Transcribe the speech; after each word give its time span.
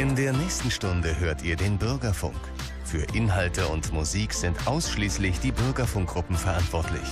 In 0.00 0.16
der 0.16 0.32
nächsten 0.32 0.70
Stunde 0.70 1.20
hört 1.20 1.42
ihr 1.42 1.56
den 1.56 1.76
Bürgerfunk. 1.76 2.40
Für 2.86 3.02
Inhalte 3.14 3.66
und 3.66 3.92
Musik 3.92 4.32
sind 4.32 4.56
ausschließlich 4.66 5.40
die 5.40 5.52
Bürgerfunkgruppen 5.52 6.36
verantwortlich. 6.36 7.06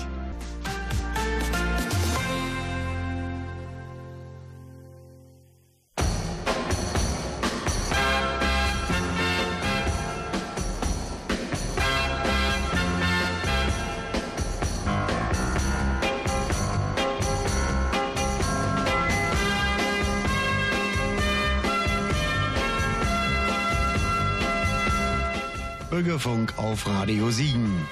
Deutschlandfunk 26.29 26.59
auf 26.59 26.87
Radio 26.87 27.31
Siegen. 27.31 27.89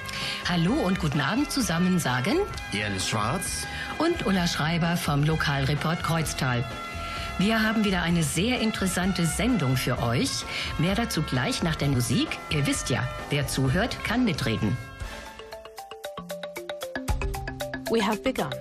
Hallo 0.47 0.73
und 0.73 0.99
guten 0.99 1.21
Abend 1.21 1.51
zusammen 1.51 1.97
sagen 1.97 2.37
Jens 2.71 3.09
Schwarz 3.09 3.65
und 3.97 4.27
Ulla 4.27 4.45
Schreiber 4.45 4.95
vom 4.95 5.23
Lokalreport 5.23 6.03
Kreuztal. 6.03 6.63
Wir 7.39 7.63
haben 7.63 7.83
wieder 7.83 8.03
eine 8.03 8.21
sehr 8.21 8.59
interessante 8.59 9.25
Sendung 9.25 9.75
für 9.75 10.03
euch. 10.03 10.45
Mehr 10.77 10.93
dazu 10.93 11.23
gleich 11.23 11.63
nach 11.63 11.75
der 11.75 11.87
Musik. 11.87 12.27
Ihr 12.51 12.67
wisst 12.67 12.91
ja, 12.91 13.07
wer 13.31 13.47
zuhört, 13.47 14.03
kann 14.03 14.23
mitreden. 14.23 14.77
We 17.89 18.05
have 18.05 18.19
begun. 18.19 18.51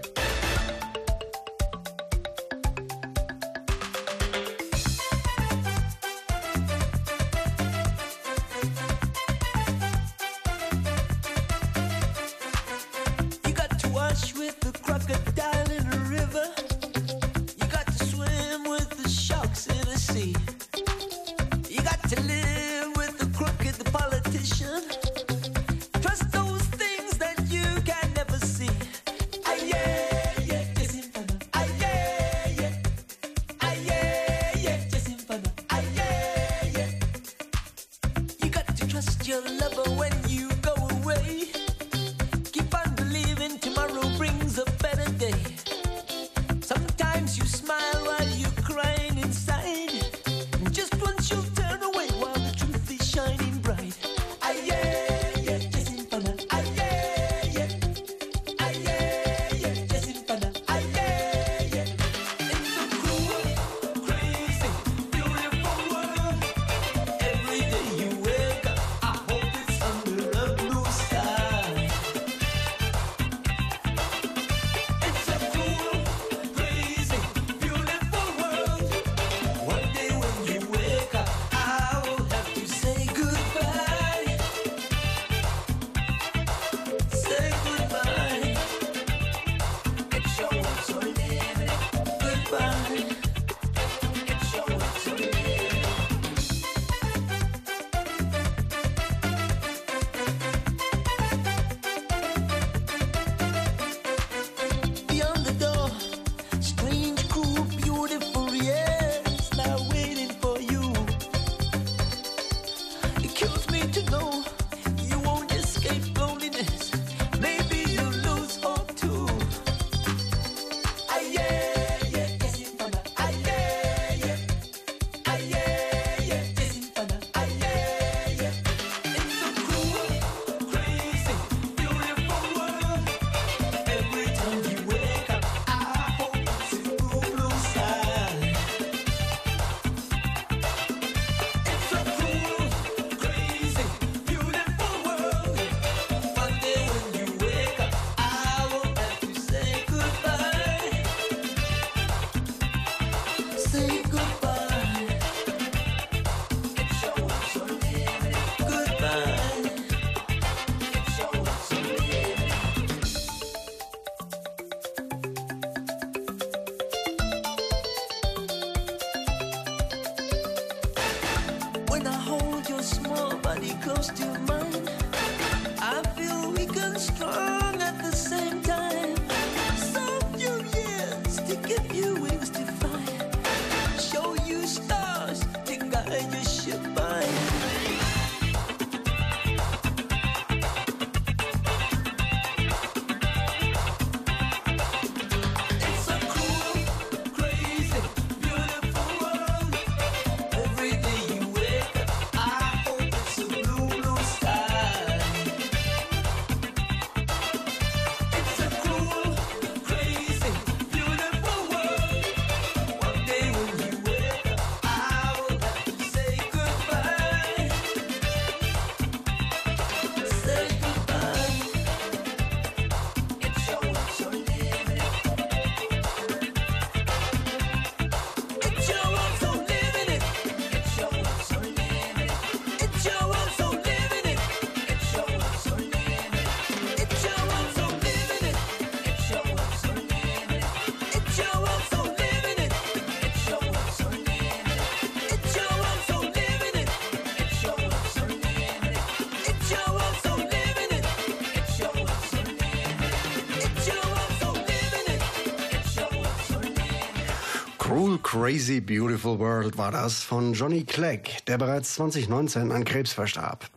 Crazy 258.26 258.80
Beautiful 258.80 259.38
World 259.38 259.78
war 259.78 259.92
das 259.92 260.24
von 260.24 260.52
Johnny 260.52 260.82
Clegg, 260.82 261.30
der 261.46 261.58
bereits 261.58 261.94
2019 261.94 262.72
an 262.72 262.84
Krebs 262.84 263.12
verstarb. 263.12 263.70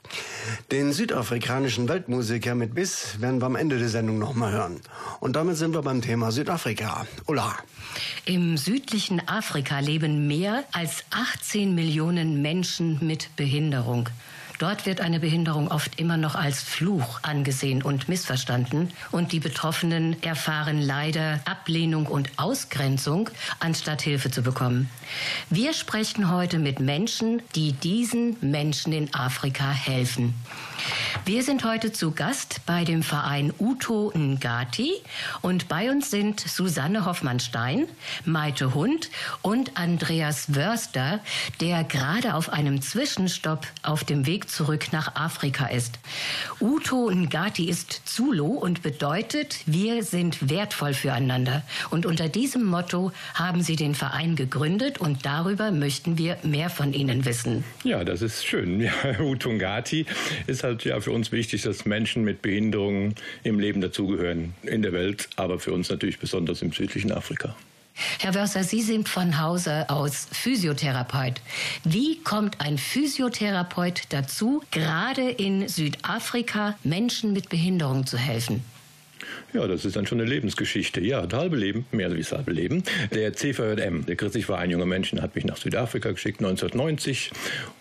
Den 0.71 0.91
südafrikanischen 0.91 1.87
Weltmusiker 1.87 2.55
mit 2.55 2.73
Biss 2.73 3.21
werden 3.21 3.41
wir 3.41 3.45
am 3.45 3.55
Ende 3.55 3.77
der 3.77 3.89
Sendung 3.89 4.17
nochmal 4.17 4.51
hören. 4.51 4.81
Und 5.19 5.35
damit 5.35 5.57
sind 5.57 5.75
wir 5.75 5.83
beim 5.83 6.01
Thema 6.01 6.31
Südafrika. 6.31 7.05
Ulla. 7.27 7.57
Im 8.25 8.57
südlichen 8.57 9.21
Afrika 9.27 9.81
leben 9.81 10.25
mehr 10.25 10.63
als 10.71 11.03
18 11.11 11.75
Millionen 11.75 12.41
Menschen 12.41 12.97
mit 13.05 13.35
Behinderung. 13.35 14.09
Dort 14.59 14.85
wird 14.85 14.99
eine 14.99 15.21
Behinderung 15.21 15.71
oft 15.71 16.01
immer 16.01 16.17
noch 16.17 16.35
als 16.35 16.61
Fluch 16.61 17.19
angesehen 17.21 17.81
und 17.81 18.09
missverstanden. 18.09 18.91
Und 19.09 19.31
die 19.31 19.39
Betroffenen 19.39 20.21
erfahren 20.21 20.81
leider 20.81 21.39
Ablehnung 21.45 22.07
und 22.07 22.29
Ausgrenzung, 22.35 23.29
anstatt 23.61 24.01
Hilfe 24.01 24.31
zu 24.31 24.41
bekommen. 24.41 24.89
Wir 25.49 25.71
sprechen 25.71 26.29
heute 26.29 26.59
mit 26.59 26.81
Menschen, 26.81 27.41
die 27.55 27.71
diesen 27.71 28.35
Menschen 28.41 28.91
in 28.91 29.13
Afrika 29.13 29.71
helfen. 29.71 30.33
Wir 31.25 31.43
sind 31.43 31.63
heute 31.63 31.91
zu 31.91 32.11
Gast 32.11 32.61
bei 32.65 32.83
dem 32.83 33.03
Verein 33.03 33.53
Uto 33.59 34.11
Ngati 34.15 34.91
und 35.41 35.67
bei 35.67 35.91
uns 35.91 36.09
sind 36.09 36.39
Susanne 36.39 37.05
Hoffmann-Stein, 37.05 37.87
Maite 38.25 38.73
Hund 38.73 39.09
und 39.41 39.77
Andreas 39.77 40.55
Wörster, 40.55 41.19
der 41.59 41.83
gerade 41.83 42.33
auf 42.33 42.49
einem 42.49 42.81
Zwischenstopp 42.81 43.67
auf 43.83 44.03
dem 44.03 44.25
Weg 44.25 44.48
zurück 44.49 44.91
nach 44.91 45.15
Afrika 45.15 45.67
ist. 45.67 45.99
Uto 46.59 47.09
Ngati 47.09 47.69
ist 47.69 48.01
Zulu 48.05 48.55
und 48.55 48.81
bedeutet, 48.81 49.59
wir 49.65 50.03
sind 50.03 50.49
wertvoll 50.49 50.93
füreinander. 50.93 51.63
Und 51.89 52.05
unter 52.05 52.29
diesem 52.29 52.65
Motto 52.65 53.11
haben 53.33 53.61
sie 53.61 53.75
den 53.75 53.95
Verein 53.95 54.35
gegründet 54.35 54.99
und 54.99 55.25
darüber 55.25 55.71
möchten 55.71 56.17
wir 56.17 56.37
mehr 56.43 56.69
von 56.69 56.93
Ihnen 56.93 57.25
wissen. 57.25 57.63
Ja, 57.83 58.03
das 58.03 58.21
ist 58.21 58.45
schön. 58.45 58.81
Ja, 58.81 58.91
Uto 59.19 59.51
Ngati 59.51 60.05
ist 60.47 60.63
halt 60.63 60.83
ja 60.85 60.99
für 60.99 61.11
uns 61.11 61.31
wichtig, 61.31 61.61
dass 61.61 61.85
Menschen 61.85 62.23
mit 62.23 62.41
Behinderungen 62.41 63.15
im 63.43 63.59
Leben 63.59 63.81
dazugehören 63.81 64.53
in 64.63 64.81
der 64.81 64.93
Welt, 64.93 65.29
aber 65.35 65.59
für 65.59 65.73
uns 65.73 65.89
natürlich 65.89 66.19
besonders 66.19 66.61
im 66.61 66.71
südlichen 66.71 67.11
Afrika. 67.11 67.55
Herr 68.19 68.35
Wörser, 68.35 68.63
Sie 68.63 68.81
sind 68.81 69.09
von 69.09 69.39
Hause 69.41 69.89
aus 69.89 70.27
Physiotherapeut. 70.31 71.41
Wie 71.83 72.21
kommt 72.21 72.61
ein 72.61 72.77
Physiotherapeut 72.77 74.03
dazu, 74.09 74.63
gerade 74.71 75.29
in 75.29 75.67
Südafrika 75.67 76.75
Menschen 76.83 77.33
mit 77.33 77.49
Behinderung 77.49 78.05
zu 78.05 78.17
helfen? 78.17 78.63
Ja, 79.53 79.67
das 79.67 79.85
ist 79.85 79.95
dann 79.95 80.05
schon 80.05 80.19
eine 80.19 80.29
Lebensgeschichte. 80.29 81.01
Ja, 81.01 81.25
das 81.25 81.39
halbe 81.39 81.57
Leben, 81.57 81.85
mehr 81.91 82.07
als 82.07 82.17
das 82.17 82.31
halbe 82.31 82.51
Leben. 82.51 82.83
Der 83.13 83.33
CVJM, 83.33 84.05
der 84.05 84.15
Christliche 84.15 84.45
Verein 84.45 84.69
junger 84.69 84.85
Menschen, 84.85 85.21
hat 85.21 85.35
mich 85.35 85.45
nach 85.45 85.57
Südafrika 85.57 86.11
geschickt 86.11 86.39
1990 86.39 87.31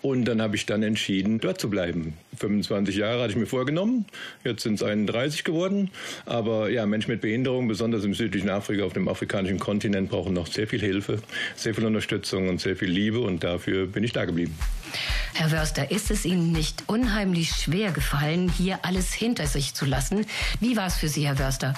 und 0.01 0.25
dann 0.25 0.41
habe 0.41 0.55
ich 0.55 0.65
dann 0.65 0.83
entschieden, 0.83 1.39
dort 1.39 1.59
zu 1.59 1.69
bleiben. 1.69 2.13
25 2.37 2.95
Jahre 2.95 3.21
hatte 3.21 3.31
ich 3.31 3.37
mir 3.37 3.45
vorgenommen, 3.45 4.05
jetzt 4.43 4.63
sind 4.63 4.75
es 4.75 4.83
31 4.83 5.43
geworden. 5.43 5.91
Aber 6.25 6.69
ja, 6.69 6.85
Menschen 6.85 7.11
mit 7.11 7.21
Behinderung, 7.21 7.67
besonders 7.67 8.03
im 8.03 8.13
südlichen 8.13 8.49
Afrika, 8.49 8.83
auf 8.83 8.93
dem 8.93 9.07
afrikanischen 9.07 9.59
Kontinent, 9.59 10.09
brauchen 10.09 10.33
noch 10.33 10.47
sehr 10.47 10.67
viel 10.67 10.79
Hilfe, 10.79 11.19
sehr 11.55 11.75
viel 11.75 11.85
Unterstützung 11.85 12.49
und 12.49 12.61
sehr 12.61 12.75
viel 12.75 12.89
Liebe 12.89 13.19
und 13.19 13.43
dafür 13.43 13.87
bin 13.87 14.03
ich 14.03 14.13
da 14.13 14.25
geblieben. 14.25 14.55
Herr 15.33 15.51
Wörster, 15.51 15.91
ist 15.91 16.11
es 16.11 16.25
Ihnen 16.25 16.51
nicht 16.51 16.83
unheimlich 16.87 17.51
schwer 17.51 17.91
gefallen, 17.91 18.49
hier 18.49 18.79
alles 18.83 19.13
hinter 19.13 19.47
sich 19.47 19.73
zu 19.73 19.85
lassen? 19.85 20.25
Wie 20.59 20.77
war 20.77 20.87
es 20.87 20.95
für 20.95 21.07
Sie, 21.07 21.27
Herr 21.27 21.39
Wörster? 21.39 21.73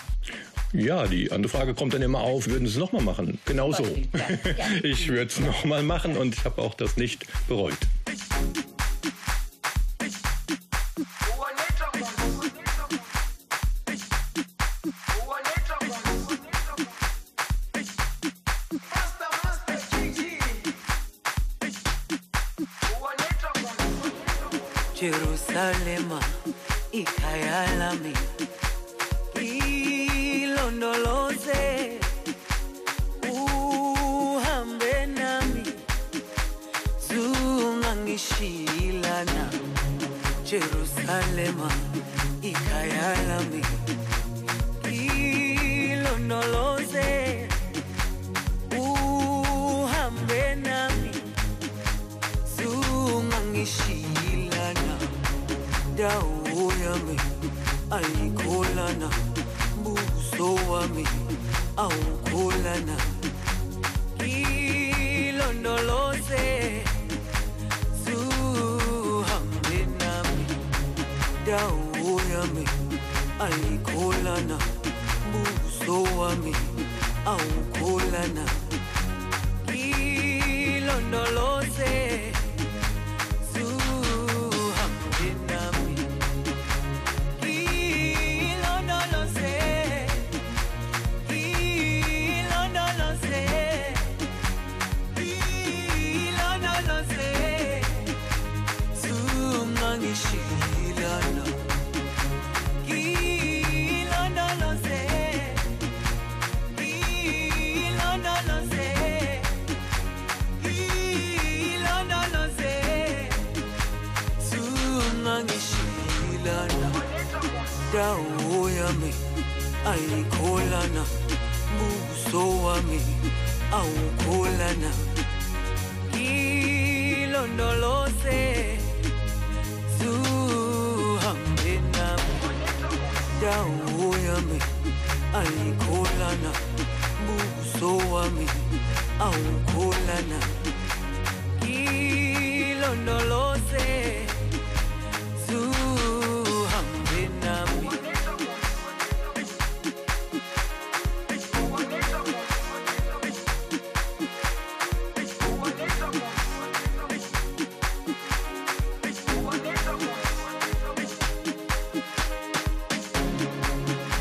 Ja, 0.73 1.05
die 1.05 1.31
andere 1.31 1.49
Frage 1.49 1.73
kommt 1.73 1.93
dann 1.93 2.01
immer 2.01 2.21
auf, 2.21 2.47
würden 2.47 2.65
Sie 2.65 2.73
es 2.73 2.79
nochmal 2.79 3.03
machen? 3.03 3.39
Genau 3.45 3.73
so. 3.73 3.83
Ich 4.83 5.07
würde 5.09 5.25
es 5.25 5.39
nochmal 5.39 5.83
machen 5.83 6.15
und 6.15 6.33
ich 6.35 6.45
habe 6.45 6.61
auch 6.61 6.73
das 6.73 6.97
nicht 6.97 7.25
bereut. 7.47 7.77
Jerusalema 25.71 26.19
ikhaya 26.91 27.63
lami 27.79 28.12
ilondoloze 30.44 31.63
uhambe 33.31 35.06
nami 35.06 35.63
zungangishilana 37.07 39.47
Jerusalema 40.44 41.71
awukholana 61.83 62.97
ilondoloze 65.31 66.45
zuhambe 68.03 69.79
nami 69.99 70.45
dawo 71.45 72.11
yami 72.31 72.65
ayikholana 73.45 74.57
buso 75.31 75.97
wami 76.19 76.53
awukholana 77.33 78.43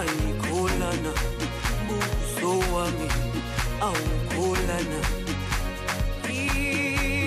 ayikholana 0.00 1.12
buso 1.86 2.50
wami 2.74 3.08
awukholana. 3.86 5.00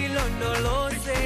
Ilondoloze 0.03 1.21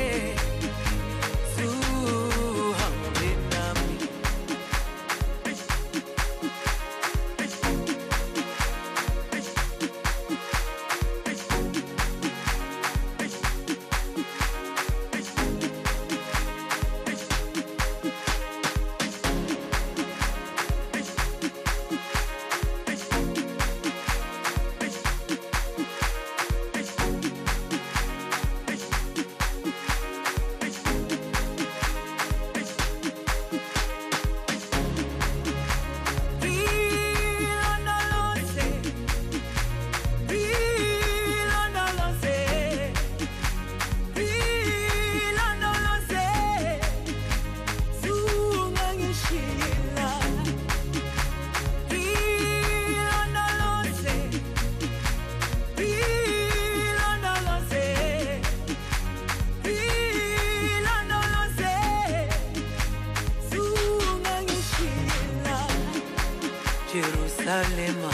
Jerusalema 67.48 68.12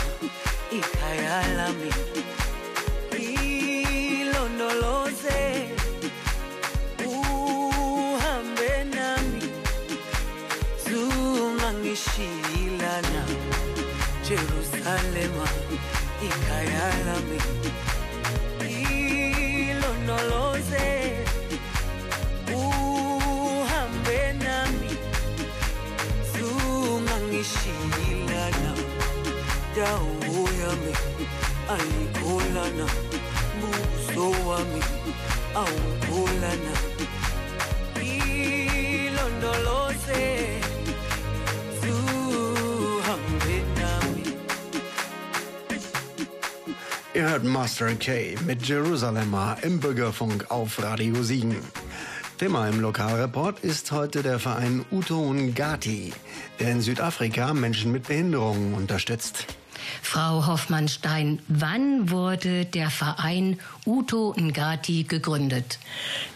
ikhaya 0.69 1.41
lami. 1.57 1.89
Ilondoloze 4.21 5.41
uhambe 7.01 8.73
nami. 8.93 9.41
Zungangishilana 10.85 13.23
Jerusalema 14.27 15.47
ikhaya 16.27 16.87
lami 17.05 17.39
ayikholana 32.73 32.87
buso 33.61 34.31
wami 34.47 34.81
awukholana 35.55 36.73
ilondoloze 38.91 40.23
zuhambe 41.81 43.57
nami 43.77 44.23
Ihr 47.13 47.29
hört 47.29 47.43
Master 47.43 47.95
K 47.95 48.35
mit 48.45 48.65
Jerusalemer 48.65 49.57
im 49.61 49.79
Bürgerfunk 49.79 50.49
auf 50.49 50.81
Radio 50.81 51.21
Siegen. 51.21 51.57
Thema 52.39 52.67
im 52.67 52.79
Lokalreport 52.81 53.59
ist 53.59 53.91
heute 53.91 54.23
der 54.23 54.39
Verein 54.39 54.83
Uto 54.91 55.31
Ngati, 55.31 56.11
der 56.59 56.71
in 56.71 56.81
Südafrika 56.81 57.53
Menschen 57.53 57.91
mit 57.91 58.07
Behinderungen 58.07 58.73
unterstützt. 58.73 59.45
Frau 60.13 60.45
Hoffmann-Stein, 60.45 61.39
wann 61.47 62.11
wurde 62.11 62.65
der 62.65 62.91
Verein 62.91 63.59
Uto 63.83 64.35
Ngati 64.37 65.05
gegründet? 65.05 65.79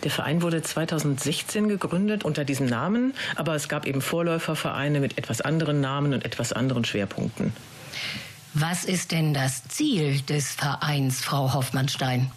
Der 0.03 0.09
Verein 0.09 0.41
wurde 0.41 0.63
2016 0.63 1.69
gegründet 1.69 2.25
unter 2.25 2.43
diesem 2.43 2.65
Namen, 2.65 3.13
aber 3.35 3.53
es 3.53 3.69
gab 3.69 3.85
eben 3.85 4.01
Vorläufervereine 4.01 4.99
mit 4.99 5.19
etwas 5.19 5.41
anderen 5.41 5.79
Namen 5.79 6.15
und 6.15 6.25
etwas 6.25 6.53
anderen 6.53 6.85
Schwerpunkten. 6.85 7.53
Was 8.55 8.83
ist 8.83 9.11
denn 9.11 9.35
das 9.35 9.67
Ziel 9.67 10.21
des 10.21 10.53
Vereins, 10.53 11.21
Frau 11.21 11.53
Hoffmann-Stein? 11.53 12.31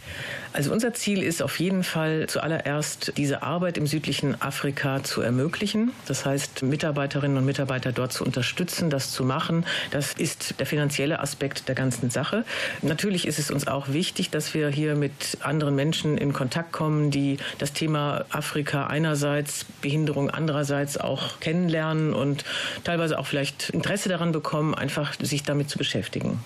Also 0.52 0.72
unser 0.72 0.92
Ziel 0.92 1.22
ist 1.22 1.42
auf 1.42 1.60
jeden 1.60 1.84
Fall 1.84 2.26
zuallererst 2.28 3.12
diese 3.16 3.42
Arbeit 3.42 3.78
im 3.78 3.86
südlichen 3.86 4.40
Afrika 4.42 5.02
zu 5.04 5.20
ermöglichen. 5.20 5.92
Das 6.06 6.26
heißt, 6.26 6.64
Mitarbeiterinnen 6.64 7.38
und 7.38 7.44
Mitarbeiter 7.44 7.92
dort 7.92 8.12
zu 8.12 8.24
unterstützen, 8.24 8.90
das 8.90 9.12
zu 9.12 9.24
machen. 9.24 9.64
Das 9.92 10.12
ist 10.12 10.58
der 10.58 10.66
finanzielle 10.66 11.20
Aspekt 11.20 11.68
der 11.68 11.76
ganzen 11.76 12.10
Sache. 12.10 12.44
Natürlich 12.82 13.28
ist 13.28 13.38
es 13.38 13.52
uns 13.52 13.68
auch 13.68 13.88
wichtig, 13.90 14.30
dass 14.30 14.52
wir 14.52 14.70
hier 14.70 14.96
mit 14.96 15.38
anderen 15.40 15.76
Menschen 15.76 16.18
in 16.18 16.32
Kontakt 16.32 16.72
kommen, 16.72 17.12
die 17.12 17.36
das 17.58 17.72
Thema 17.72 18.24
Afrika 18.30 18.88
einerseits, 18.88 19.66
Behinderung 19.82 20.30
andererseits 20.30 20.98
auch 20.98 21.38
kennenlernen 21.38 22.12
und 22.12 22.44
teilweise 22.82 23.20
auch 23.20 23.26
vielleicht 23.26 23.70
Interesse 23.70 24.08
daran 24.08 24.32
bekommen, 24.32 24.74
einfach 24.74 25.14
sich 25.20 25.44
damit 25.44 25.70
zu 25.70 25.78
beschäftigen. 25.78 26.40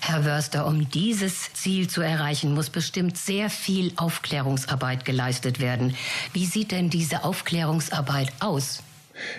Herr 0.00 0.24
Wörster, 0.24 0.66
um 0.66 0.90
dieses 0.90 1.52
Ziel 1.52 1.88
zu 1.88 2.00
erreichen, 2.00 2.54
muss 2.54 2.70
bestimmt 2.70 3.16
sehr 3.16 3.50
viel 3.50 3.92
Aufklärungsarbeit 3.96 5.04
geleistet 5.04 5.60
werden. 5.60 5.94
Wie 6.32 6.46
sieht 6.46 6.72
denn 6.72 6.90
diese 6.90 7.22
Aufklärungsarbeit 7.22 8.32
aus? 8.40 8.82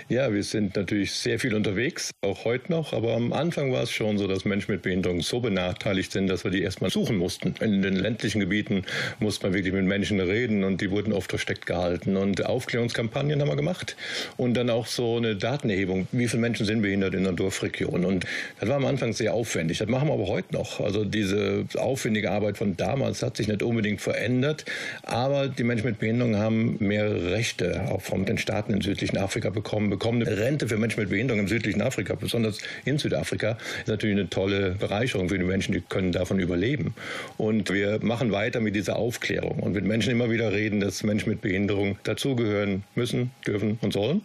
Ja, 0.09 0.33
wir 0.33 0.43
sind 0.43 0.75
natürlich 0.75 1.11
sehr 1.13 1.39
viel 1.39 1.55
unterwegs, 1.55 2.11
auch 2.21 2.45
heute 2.45 2.71
noch, 2.71 2.93
aber 2.93 3.13
am 3.15 3.33
Anfang 3.33 3.71
war 3.71 3.83
es 3.83 3.91
schon 3.91 4.17
so, 4.17 4.27
dass 4.27 4.45
Menschen 4.45 4.71
mit 4.71 4.81
Behinderung 4.81 5.21
so 5.21 5.39
benachteiligt 5.39 6.11
sind, 6.11 6.27
dass 6.27 6.43
wir 6.43 6.51
die 6.51 6.61
erstmal 6.61 6.91
suchen 6.91 7.17
mussten. 7.17 7.55
In 7.61 7.81
den 7.81 7.95
ländlichen 7.95 8.39
Gebieten 8.39 8.83
musste 9.19 9.45
man 9.47 9.53
wirklich 9.53 9.73
mit 9.73 9.85
Menschen 9.85 10.19
reden 10.19 10.63
und 10.63 10.81
die 10.81 10.91
wurden 10.91 11.13
oft 11.13 11.29
versteckt 11.29 11.65
gehalten. 11.65 12.17
Und 12.17 12.45
Aufklärungskampagnen 12.45 13.41
haben 13.41 13.47
wir 13.47 13.55
gemacht 13.55 13.95
und 14.37 14.53
dann 14.53 14.69
auch 14.69 14.85
so 14.85 15.17
eine 15.17 15.35
Datenerhebung, 15.35 16.07
wie 16.11 16.27
viele 16.27 16.41
Menschen 16.41 16.65
sind 16.65 16.81
behindert 16.81 17.15
in 17.15 17.23
der 17.23 17.33
Dorfregion. 17.33 18.05
Und 18.05 18.25
das 18.59 18.69
war 18.69 18.75
am 18.75 18.85
Anfang 18.85 19.13
sehr 19.13 19.33
aufwendig. 19.33 19.79
Das 19.79 19.87
machen 19.87 20.07
wir 20.09 20.13
aber 20.13 20.27
heute 20.27 20.53
noch. 20.53 20.79
Also 20.79 21.05
diese 21.05 21.65
aufwendige 21.77 22.31
Arbeit 22.31 22.57
von 22.57 22.77
damals 22.77 23.23
hat 23.23 23.37
sich 23.37 23.47
nicht 23.47 23.63
unbedingt 23.63 24.01
verändert, 24.01 24.65
aber 25.03 25.47
die 25.47 25.63
Menschen 25.63 25.87
mit 25.87 25.99
Behinderung 25.99 26.35
haben 26.35 26.77
mehr 26.79 27.31
Rechte, 27.31 27.87
auch 27.89 28.01
von 28.01 28.25
den 28.25 28.37
Staaten 28.37 28.73
im 28.73 28.81
südlichen 28.81 29.17
Afrika 29.17 29.49
bekommen 29.49 29.70
bekommen, 29.71 29.89
bekommen 29.89 30.27
eine 30.27 30.37
Rente 30.37 30.67
für 30.67 30.77
Menschen 30.77 30.99
mit 30.99 31.09
Behinderung 31.09 31.39
im 31.39 31.47
südlichen 31.47 31.81
Afrika, 31.81 32.15
besonders 32.15 32.57
in 32.83 32.97
Südafrika, 32.97 33.57
ist 33.79 33.87
natürlich 33.87 34.17
eine 34.17 34.29
tolle 34.29 34.71
Bereicherung 34.71 35.29
für 35.29 35.37
die 35.37 35.45
Menschen, 35.45 35.73
die 35.73 35.79
können 35.79 36.11
davon 36.11 36.39
überleben. 36.39 36.93
Und 37.37 37.71
wir 37.71 37.99
machen 38.01 38.33
weiter 38.33 38.59
mit 38.59 38.75
dieser 38.75 38.97
Aufklärung 38.97 39.59
und 39.59 39.71
mit 39.71 39.85
Menschen 39.85 40.11
immer 40.11 40.29
wieder 40.29 40.51
reden, 40.51 40.81
dass 40.81 41.03
Menschen 41.03 41.29
mit 41.29 41.39
Behinderung 41.39 41.97
dazugehören 42.03 42.83
müssen, 42.95 43.31
dürfen 43.47 43.79
und 43.81 43.93
sollen. 43.93 44.21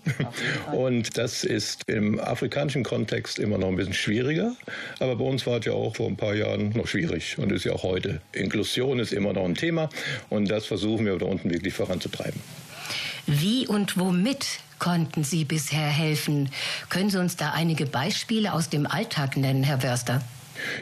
Und 0.72 1.16
das 1.16 1.44
ist 1.44 1.88
im 1.88 2.18
afrikanischen 2.18 2.82
Kontext 2.82 3.38
immer 3.38 3.58
noch 3.58 3.68
ein 3.68 3.76
bisschen 3.76 3.94
schwieriger, 3.94 4.56
aber 4.98 5.14
bei 5.14 5.24
uns 5.24 5.46
war 5.46 5.60
es 5.60 5.66
ja 5.66 5.72
auch 5.72 5.94
vor 5.94 6.08
ein 6.08 6.16
paar 6.16 6.34
Jahren 6.34 6.70
noch 6.70 6.88
schwierig 6.88 7.38
und 7.38 7.52
ist 7.52 7.64
ja 7.64 7.72
auch 7.72 7.84
heute. 7.84 8.20
Inklusion 8.32 8.98
ist 8.98 9.12
immer 9.12 9.32
noch 9.32 9.44
ein 9.44 9.54
Thema 9.54 9.88
und 10.28 10.50
das 10.50 10.66
versuchen 10.66 11.06
wir 11.06 11.16
da 11.18 11.26
unten 11.26 11.50
wirklich 11.50 11.74
voranzutreiben. 11.74 12.40
Wie 13.26 13.66
und 13.66 13.98
womit 13.98 14.60
konnten 14.78 15.24
Sie 15.24 15.44
bisher 15.44 15.88
helfen? 15.88 16.50
Können 16.88 17.10
Sie 17.10 17.18
uns 17.18 17.36
da 17.36 17.52
einige 17.52 17.86
Beispiele 17.86 18.52
aus 18.52 18.68
dem 18.68 18.86
Alltag 18.86 19.36
nennen, 19.36 19.62
Herr 19.62 19.82
Wörster? 19.82 20.22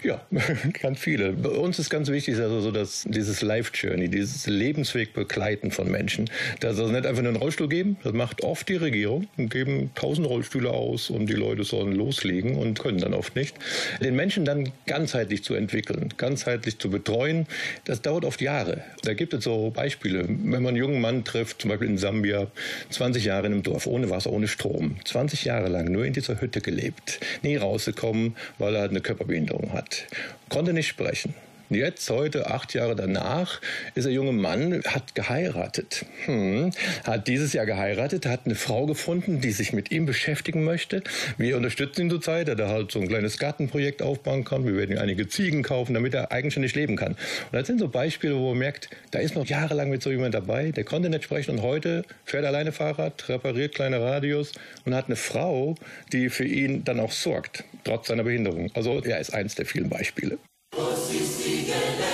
Ja, 0.02 0.20
ganz 0.82 0.98
viele. 0.98 1.32
Bei 1.32 1.50
uns 1.50 1.78
ist 1.78 1.90
ganz 1.90 2.08
wichtig, 2.08 2.36
also 2.36 2.60
so 2.60 2.70
dass 2.70 3.04
dieses 3.08 3.42
Life 3.42 3.72
Journey, 3.74 4.08
dieses 4.08 4.46
Lebensweg 4.46 5.12
begleiten 5.14 5.70
von 5.70 5.90
Menschen, 5.90 6.30
dass 6.60 6.78
es 6.78 6.90
nicht 6.90 7.06
einfach 7.06 7.22
nur 7.22 7.32
einen 7.32 7.40
Rollstuhl 7.40 7.68
geben. 7.68 7.96
Das 8.02 8.12
macht 8.12 8.42
oft 8.42 8.68
die 8.68 8.76
Regierung 8.76 9.26
und 9.36 9.50
geben 9.50 9.90
tausend 9.94 10.26
Rollstühle 10.26 10.70
aus 10.70 11.10
und 11.10 11.26
die 11.26 11.34
Leute 11.34 11.64
sollen 11.64 11.92
loslegen 11.92 12.56
und 12.56 12.78
können 12.78 12.98
dann 12.98 13.14
oft 13.14 13.36
nicht. 13.36 13.56
Den 14.00 14.16
Menschen 14.16 14.44
dann 14.44 14.72
ganzheitlich 14.86 15.44
zu 15.44 15.54
entwickeln, 15.54 16.12
ganzheitlich 16.16 16.78
zu 16.78 16.90
betreuen, 16.90 17.46
das 17.84 18.02
dauert 18.02 18.24
oft 18.24 18.40
Jahre. 18.40 18.82
Da 19.02 19.14
gibt 19.14 19.34
es 19.34 19.44
so 19.44 19.70
Beispiele. 19.70 20.24
Wenn 20.28 20.62
man 20.62 20.68
einen 20.68 20.76
jungen 20.76 21.00
Mann 21.00 21.24
trifft, 21.24 21.62
zum 21.62 21.70
Beispiel 21.70 21.88
in 21.88 21.98
Sambia, 21.98 22.48
20 22.90 23.24
Jahre 23.24 23.46
in 23.46 23.52
einem 23.52 23.62
Dorf, 23.62 23.86
ohne 23.86 24.10
Wasser, 24.10 24.30
ohne 24.30 24.48
Strom, 24.48 24.96
20 25.04 25.44
Jahre 25.44 25.68
lang 25.68 25.90
nur 25.90 26.04
in 26.04 26.12
dieser 26.12 26.40
Hütte 26.40 26.60
gelebt, 26.60 27.20
nie 27.42 27.56
rausgekommen, 27.56 28.36
weil 28.58 28.74
er 28.74 28.82
halt 28.82 28.90
eine 28.90 29.00
Körperbehinderung 29.00 29.63
hat. 29.72 30.06
Konnte 30.48 30.72
nicht 30.72 30.88
sprechen. 30.88 31.34
Und 31.74 31.80
jetzt, 31.80 32.08
heute, 32.08 32.52
acht 32.52 32.72
Jahre 32.72 32.94
danach, 32.94 33.60
ist 33.96 34.04
der 34.04 34.12
junge 34.12 34.30
Mann, 34.30 34.80
hat 34.86 35.16
geheiratet. 35.16 36.06
Hm, 36.24 36.70
hat 37.02 37.26
dieses 37.26 37.52
Jahr 37.52 37.66
geheiratet, 37.66 38.26
hat 38.26 38.42
eine 38.44 38.54
Frau 38.54 38.86
gefunden, 38.86 39.40
die 39.40 39.50
sich 39.50 39.72
mit 39.72 39.90
ihm 39.90 40.06
beschäftigen 40.06 40.62
möchte. 40.62 41.02
Wir 41.36 41.56
unterstützen 41.56 42.02
ihn 42.02 42.10
zurzeit, 42.10 42.46
dass 42.46 42.60
er 42.60 42.68
halt 42.68 42.92
so 42.92 43.00
ein 43.00 43.08
kleines 43.08 43.38
Gartenprojekt 43.38 44.02
aufbauen 44.02 44.44
kann. 44.44 44.64
Wir 44.64 44.76
werden 44.76 44.92
ihm 44.92 44.98
einige 44.98 45.26
Ziegen 45.26 45.64
kaufen, 45.64 45.94
damit 45.94 46.14
er 46.14 46.30
eigenständig 46.30 46.76
leben 46.76 46.94
kann. 46.94 47.14
Und 47.14 47.52
das 47.52 47.66
sind 47.66 47.80
so 47.80 47.88
Beispiele, 47.88 48.36
wo 48.36 48.50
man 48.50 48.58
merkt, 48.58 48.88
da 49.10 49.18
ist 49.18 49.34
noch 49.34 49.44
jahrelang 49.44 49.90
mit 49.90 50.00
so 50.00 50.12
jemand 50.12 50.32
dabei, 50.32 50.70
der 50.70 50.84
konnte 50.84 51.10
nicht 51.10 51.24
sprechen 51.24 51.56
und 51.56 51.62
heute 51.62 52.04
fährt 52.24 52.44
alleine 52.44 52.70
Fahrrad, 52.70 53.28
repariert 53.28 53.74
kleine 53.74 54.00
Radios 54.00 54.52
und 54.84 54.94
hat 54.94 55.06
eine 55.06 55.16
Frau, 55.16 55.74
die 56.12 56.28
für 56.28 56.44
ihn 56.44 56.84
dann 56.84 57.00
auch 57.00 57.10
sorgt, 57.10 57.64
trotz 57.82 58.06
seiner 58.06 58.22
Behinderung. 58.22 58.70
Also 58.74 59.00
er 59.00 59.18
ist 59.18 59.34
eins 59.34 59.56
der 59.56 59.66
vielen 59.66 59.88
Beispiele. 59.88 60.38
Osisi 60.76 61.66
gelene. 61.66 62.13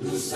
Das 0.00 0.32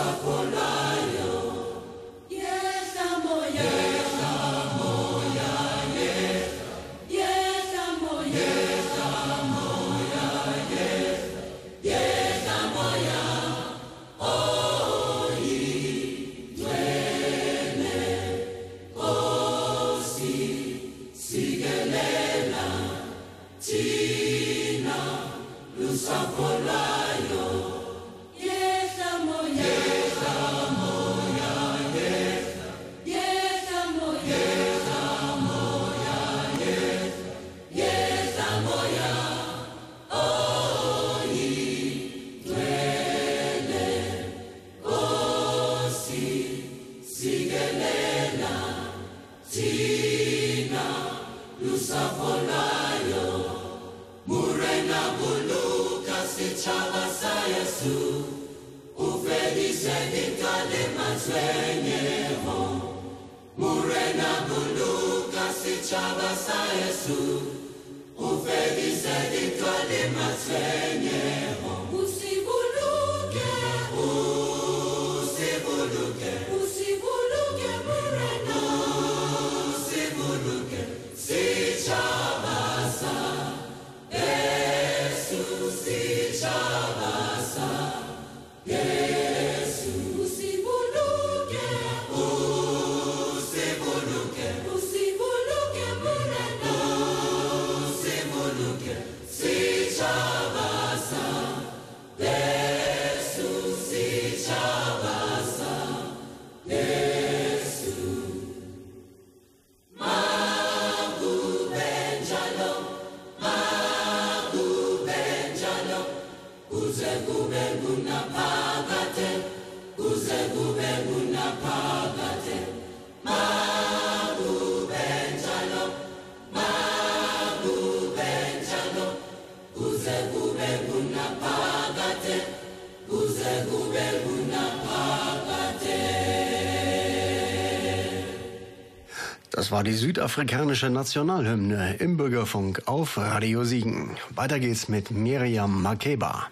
war 139.76 139.84
die 139.84 139.92
südafrikanische 139.92 140.88
Nationalhymne 140.88 141.96
im 141.98 142.16
Bürgerfunk 142.16 142.84
auf 142.86 143.18
Radio 143.18 143.64
Siegen. 143.64 144.16
Weiter 144.34 144.58
geht's 144.58 144.88
mit 144.88 145.10
Miriam 145.10 145.82
Makeba. 145.82 146.46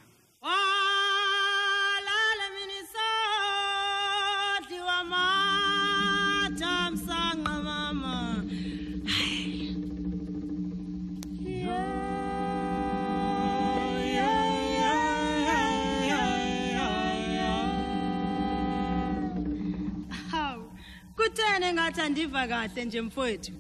Kahle 22.75 22.85
nje 22.85 23.01
mfowethu. 23.01 23.53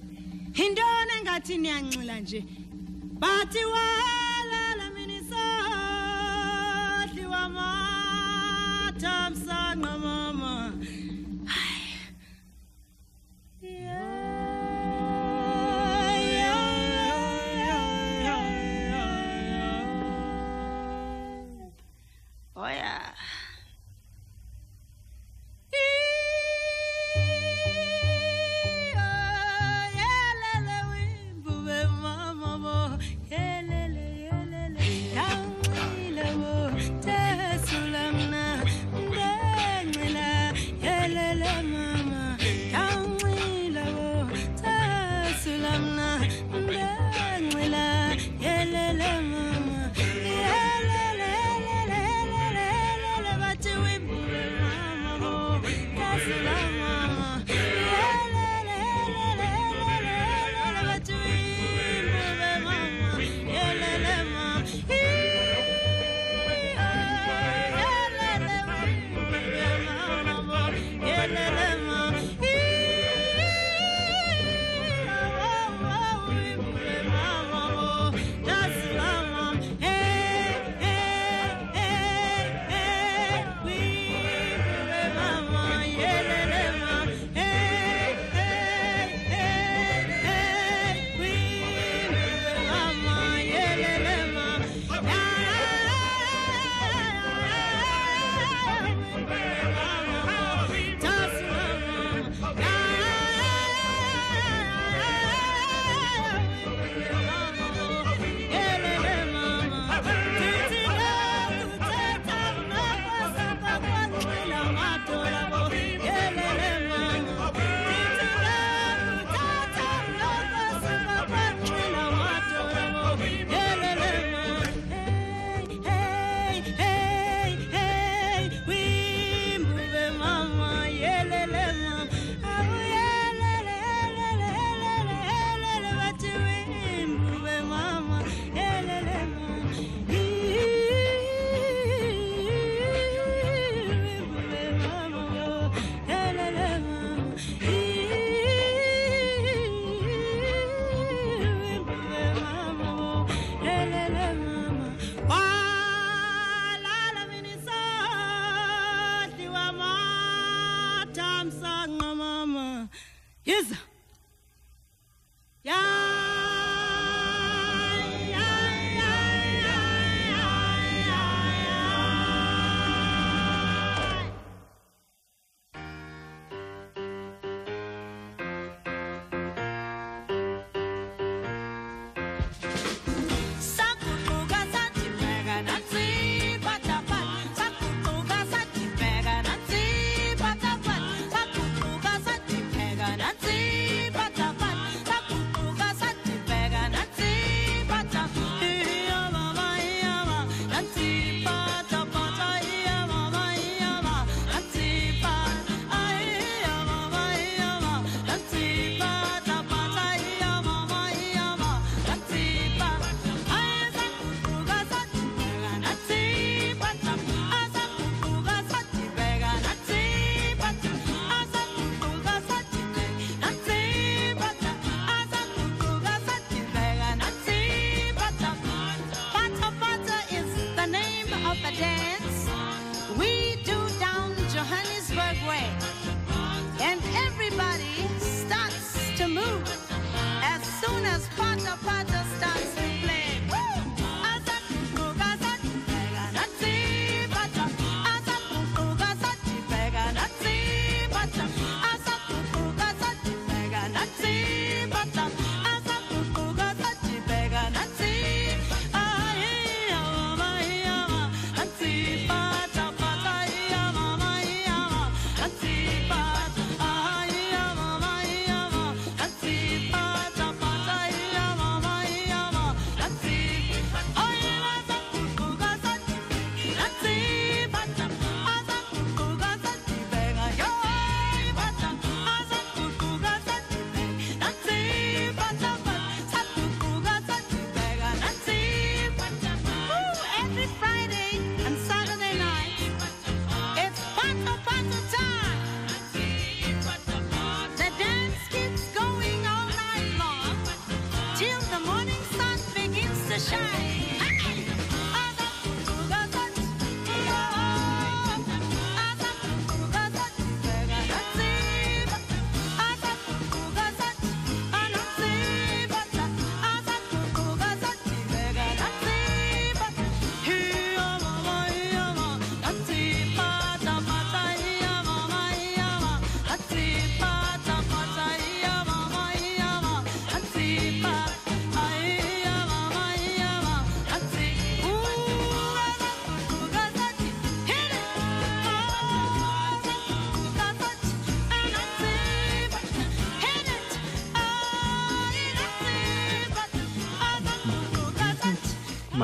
Yintoni 0.59 1.12
engathi 1.18 1.59
niyanxila 1.59 2.20
nje. 2.20 2.44
Bathi 3.20 3.64
walala 3.64 4.24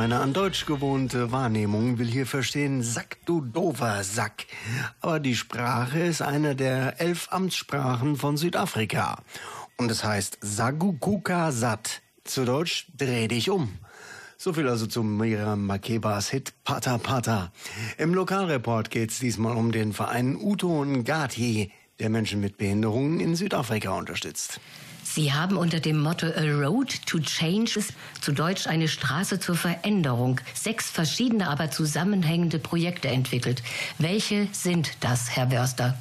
Meine 0.00 0.20
an 0.20 0.32
Deutsch 0.32 0.64
gewohnte 0.64 1.30
Wahrnehmung 1.30 1.98
will 1.98 2.06
hier 2.06 2.24
verstehen, 2.24 2.82
Sack 2.82 3.18
du 3.26 3.42
dover 3.42 4.02
Sack. 4.02 4.46
Aber 5.02 5.20
die 5.20 5.36
Sprache 5.36 5.98
ist 5.98 6.22
eine 6.22 6.56
der 6.56 7.02
elf 7.02 7.28
Amtssprachen 7.30 8.16
von 8.16 8.38
Südafrika. 8.38 9.22
Und 9.76 9.90
es 9.90 10.02
heißt 10.02 10.38
Sagukuka 10.40 11.52
Sat. 11.52 12.00
Zu 12.24 12.46
Deutsch, 12.46 12.86
dreh 12.96 13.28
dich 13.28 13.50
um. 13.50 13.76
So 14.38 14.54
viel 14.54 14.70
also 14.70 14.86
zu 14.86 15.02
Miriam 15.02 15.66
Makebas 15.66 16.30
Hit 16.30 16.54
Pata 16.64 16.96
Pata. 16.96 17.52
Im 17.98 18.14
Lokalreport 18.14 18.90
geht's 18.90 19.18
diesmal 19.18 19.54
um 19.54 19.70
den 19.70 19.92
Verein 19.92 20.34
Uto 20.34 20.82
Ngati, 20.82 21.72
der 21.98 22.08
Menschen 22.08 22.40
mit 22.40 22.56
Behinderungen 22.56 23.20
in 23.20 23.36
Südafrika 23.36 23.90
unterstützt. 23.90 24.60
Sie 25.12 25.32
haben 25.32 25.56
unter 25.56 25.80
dem 25.80 25.98
Motto 25.98 26.26
A 26.26 26.42
Road 26.42 27.04
to 27.06 27.18
Change, 27.18 27.82
zu 28.20 28.32
Deutsch 28.32 28.68
eine 28.68 28.86
Straße 28.86 29.40
zur 29.40 29.56
Veränderung, 29.56 30.40
sechs 30.54 30.88
verschiedene, 30.88 31.50
aber 31.50 31.72
zusammenhängende 31.72 32.60
Projekte 32.60 33.08
entwickelt. 33.08 33.64
Welche 33.98 34.46
sind 34.52 34.92
das, 35.00 35.34
Herr 35.34 35.50
Wörster? 35.50 35.98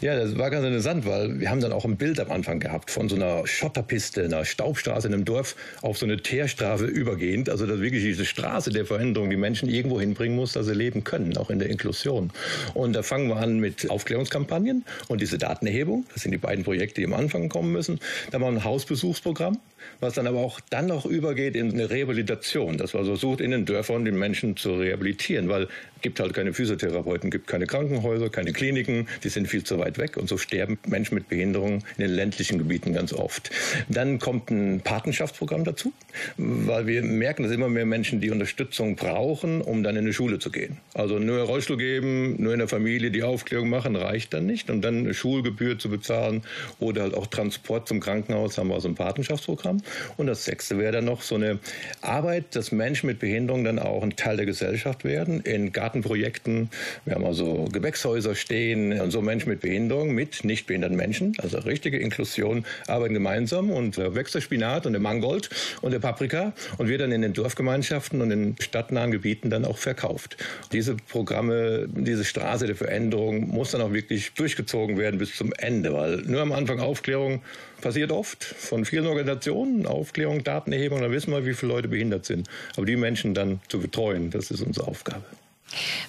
Ja, 0.00 0.16
das 0.16 0.36
war 0.36 0.50
ganz 0.50 0.66
interessant, 0.66 1.06
weil 1.06 1.40
wir 1.40 1.50
haben 1.50 1.60
dann 1.60 1.72
auch 1.72 1.84
ein 1.84 1.96
Bild 1.96 2.20
am 2.20 2.30
Anfang 2.30 2.60
gehabt 2.60 2.90
von 2.90 3.08
so 3.08 3.16
einer 3.16 3.46
Schotterpiste, 3.46 4.24
einer 4.24 4.44
Staubstraße 4.44 5.08
in 5.08 5.14
einem 5.14 5.24
Dorf 5.24 5.56
auf 5.82 5.98
so 5.98 6.06
eine 6.06 6.18
Teerstraße 6.18 6.86
übergehend. 6.86 7.48
Also 7.48 7.66
dass 7.66 7.80
wirklich 7.80 8.02
diese 8.02 8.24
Straße 8.24 8.70
der 8.70 8.86
Veränderung 8.86 9.30
die 9.30 9.36
Menschen 9.36 9.68
irgendwo 9.68 10.00
hinbringen 10.00 10.36
muss, 10.36 10.52
dass 10.52 10.66
sie 10.66 10.74
leben 10.74 11.04
können, 11.04 11.36
auch 11.36 11.50
in 11.50 11.58
der 11.58 11.70
Inklusion. 11.70 12.30
Und 12.74 12.94
da 12.94 13.02
fangen 13.02 13.28
wir 13.28 13.36
an 13.36 13.58
mit 13.58 13.90
Aufklärungskampagnen 13.90 14.84
und 15.08 15.20
diese 15.20 15.38
Datenerhebung. 15.38 16.04
Das 16.12 16.22
sind 16.22 16.32
die 16.32 16.38
beiden 16.38 16.64
Projekte, 16.64 17.00
die 17.00 17.06
am 17.06 17.14
Anfang 17.14 17.48
kommen 17.48 17.72
müssen. 17.72 18.00
Dann 18.30 18.40
machen 18.40 18.54
wir 18.54 18.60
ein 18.60 18.64
Hausbesuchsprogramm, 18.64 19.58
was 20.00 20.14
dann 20.14 20.26
aber 20.26 20.38
auch 20.38 20.60
dann 20.70 20.86
noch 20.86 21.06
übergeht 21.06 21.56
in 21.56 21.72
eine 21.72 21.90
Rehabilitation, 21.90 22.78
dass 22.78 22.94
man 22.94 23.04
versucht, 23.04 23.40
in 23.40 23.50
den 23.50 23.64
Dörfern 23.64 24.04
die 24.04 24.12
Menschen 24.12 24.56
zu 24.56 24.74
rehabilitieren, 24.74 25.48
weil 25.48 25.64
es 25.64 25.68
gibt 26.02 26.20
halt 26.20 26.34
keine 26.34 26.52
Physiotherapeuten, 26.52 27.30
gibt 27.30 27.46
keine 27.46 27.66
Krankenhäuser, 27.66 28.28
keine 28.28 28.52
Kliniken, 28.52 29.08
die 29.22 29.28
sind 29.28 29.48
viel 29.54 29.62
zu 29.62 29.78
weit 29.78 29.98
weg 29.98 30.16
und 30.16 30.28
so 30.28 30.36
sterben 30.36 30.78
Menschen 30.84 31.14
mit 31.14 31.28
Behinderungen 31.28 31.84
in 31.96 32.02
den 32.02 32.10
ländlichen 32.10 32.58
Gebieten 32.58 32.92
ganz 32.92 33.12
oft. 33.12 33.52
Dann 33.88 34.18
kommt 34.18 34.50
ein 34.50 34.80
Patenschaftsprogramm 34.80 35.62
dazu, 35.62 35.92
weil 36.36 36.88
wir 36.88 37.04
merken, 37.04 37.44
dass 37.44 37.52
immer 37.52 37.68
mehr 37.68 37.86
Menschen 37.86 38.20
die 38.20 38.30
Unterstützung 38.30 38.96
brauchen, 38.96 39.60
um 39.60 39.84
dann 39.84 39.94
in 39.94 40.06
die 40.06 40.12
Schule 40.12 40.40
zu 40.40 40.50
gehen. 40.50 40.78
Also 40.92 41.20
nur 41.20 41.40
Rollstuhl 41.42 41.76
geben, 41.76 42.34
nur 42.42 42.52
in 42.52 42.58
der 42.58 42.66
Familie 42.66 43.12
die 43.12 43.22
Aufklärung 43.22 43.70
machen, 43.70 43.94
reicht 43.94 44.34
dann 44.34 44.44
nicht. 44.44 44.70
Und 44.70 44.82
dann 44.82 44.98
eine 44.98 45.14
Schulgebühr 45.14 45.78
zu 45.78 45.88
bezahlen 45.88 46.42
oder 46.80 47.02
halt 47.02 47.14
auch 47.14 47.28
Transport 47.28 47.86
zum 47.86 48.00
Krankenhaus 48.00 48.58
haben 48.58 48.68
wir 48.68 48.74
also 48.74 48.88
ein 48.88 48.96
Patenschaftsprogramm. 48.96 49.82
Und 50.16 50.26
das 50.26 50.44
sechste 50.44 50.78
wäre 50.78 50.90
dann 50.90 51.04
noch 51.04 51.22
so 51.22 51.36
eine 51.36 51.60
Arbeit, 52.00 52.56
dass 52.56 52.72
Menschen 52.72 53.06
mit 53.06 53.20
Behinderung 53.20 53.62
dann 53.62 53.78
auch 53.78 54.02
ein 54.02 54.16
Teil 54.16 54.36
der 54.36 54.46
Gesellschaft 54.46 55.04
werden, 55.04 55.42
in 55.42 55.70
Gartenprojekten. 55.70 56.70
Wir 57.04 57.14
haben 57.14 57.24
also 57.24 57.68
Gewächshäuser 57.72 58.34
stehen 58.34 59.00
und 59.00 59.12
so 59.12 59.22
Menschen 59.22 59.43
mit 59.46 59.54
mit 59.54 59.60
Behinderung 59.60 60.12
mit 60.12 60.44
nicht 60.44 60.66
behinderten 60.66 60.96
Menschen, 60.96 61.34
also 61.38 61.58
richtige 61.58 61.98
Inklusion, 61.98 62.64
arbeiten 62.88 63.14
gemeinsam 63.14 63.70
und 63.70 63.96
da 63.96 64.14
wächst 64.14 64.34
der 64.34 64.40
Spinat 64.40 64.84
und 64.84 64.92
der 64.92 65.00
Mangold 65.00 65.48
und 65.80 65.92
der 65.92 66.00
Paprika 66.00 66.52
und 66.78 66.88
wird 66.88 67.00
dann 67.00 67.12
in 67.12 67.22
den 67.22 67.32
Dorfgemeinschaften 67.32 68.20
und 68.20 68.32
in 68.32 68.56
stadtnahen 68.60 69.12
Gebieten 69.12 69.50
dann 69.50 69.64
auch 69.64 69.78
verkauft. 69.78 70.36
Diese 70.72 70.96
Programme, 70.96 71.86
diese 71.88 72.24
Straße 72.24 72.66
der 72.66 72.74
Veränderung 72.74 73.48
muss 73.48 73.70
dann 73.70 73.80
auch 73.80 73.92
wirklich 73.92 74.34
durchgezogen 74.34 74.98
werden 74.98 75.18
bis 75.18 75.36
zum 75.36 75.52
Ende, 75.52 75.92
weil 75.92 76.16
nur 76.22 76.40
am 76.40 76.50
Anfang 76.50 76.80
Aufklärung 76.80 77.42
passiert 77.80 78.10
oft 78.10 78.42
von 78.42 78.84
vielen 78.84 79.06
Organisationen, 79.06 79.86
Aufklärung, 79.86 80.42
Datenerhebung, 80.42 81.00
da 81.00 81.10
wissen 81.12 81.30
wir, 81.32 81.46
wie 81.46 81.54
viele 81.54 81.72
Leute 81.72 81.86
behindert 81.88 82.26
sind. 82.26 82.48
Aber 82.76 82.86
die 82.86 82.96
Menschen 82.96 83.34
dann 83.34 83.60
zu 83.68 83.78
betreuen, 83.78 84.30
das 84.30 84.50
ist 84.50 84.62
unsere 84.62 84.88
Aufgabe. 84.88 85.24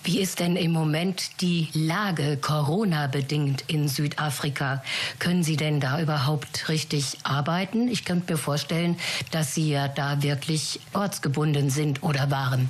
Wie 0.04 0.20
ist 0.20 0.40
denn 0.40 0.56
im 0.56 0.72
Moment 0.72 1.42
die 1.42 1.68
Lage 1.74 2.38
Corona-bedingt 2.38 3.64
in 3.68 3.88
Südafrika? 3.88 4.84
Können 5.18 5.44
Sie 5.44 5.58
denn 5.58 5.80
da 5.80 6.00
überhaupt 6.00 6.70
richtig 6.70 7.18
arbeiten? 7.24 7.88
Ich 7.88 8.06
könnte 8.06 8.34
mir 8.34 8.38
vorstellen, 8.38 8.98
dass 9.32 9.56
Sie 9.56 9.70
ja 9.70 9.88
da 9.88 10.22
wirklich 10.22 10.80
ortsgebunden 10.94 11.70
sind 11.70 12.04
oder 12.04 12.30
waren. 12.30 12.70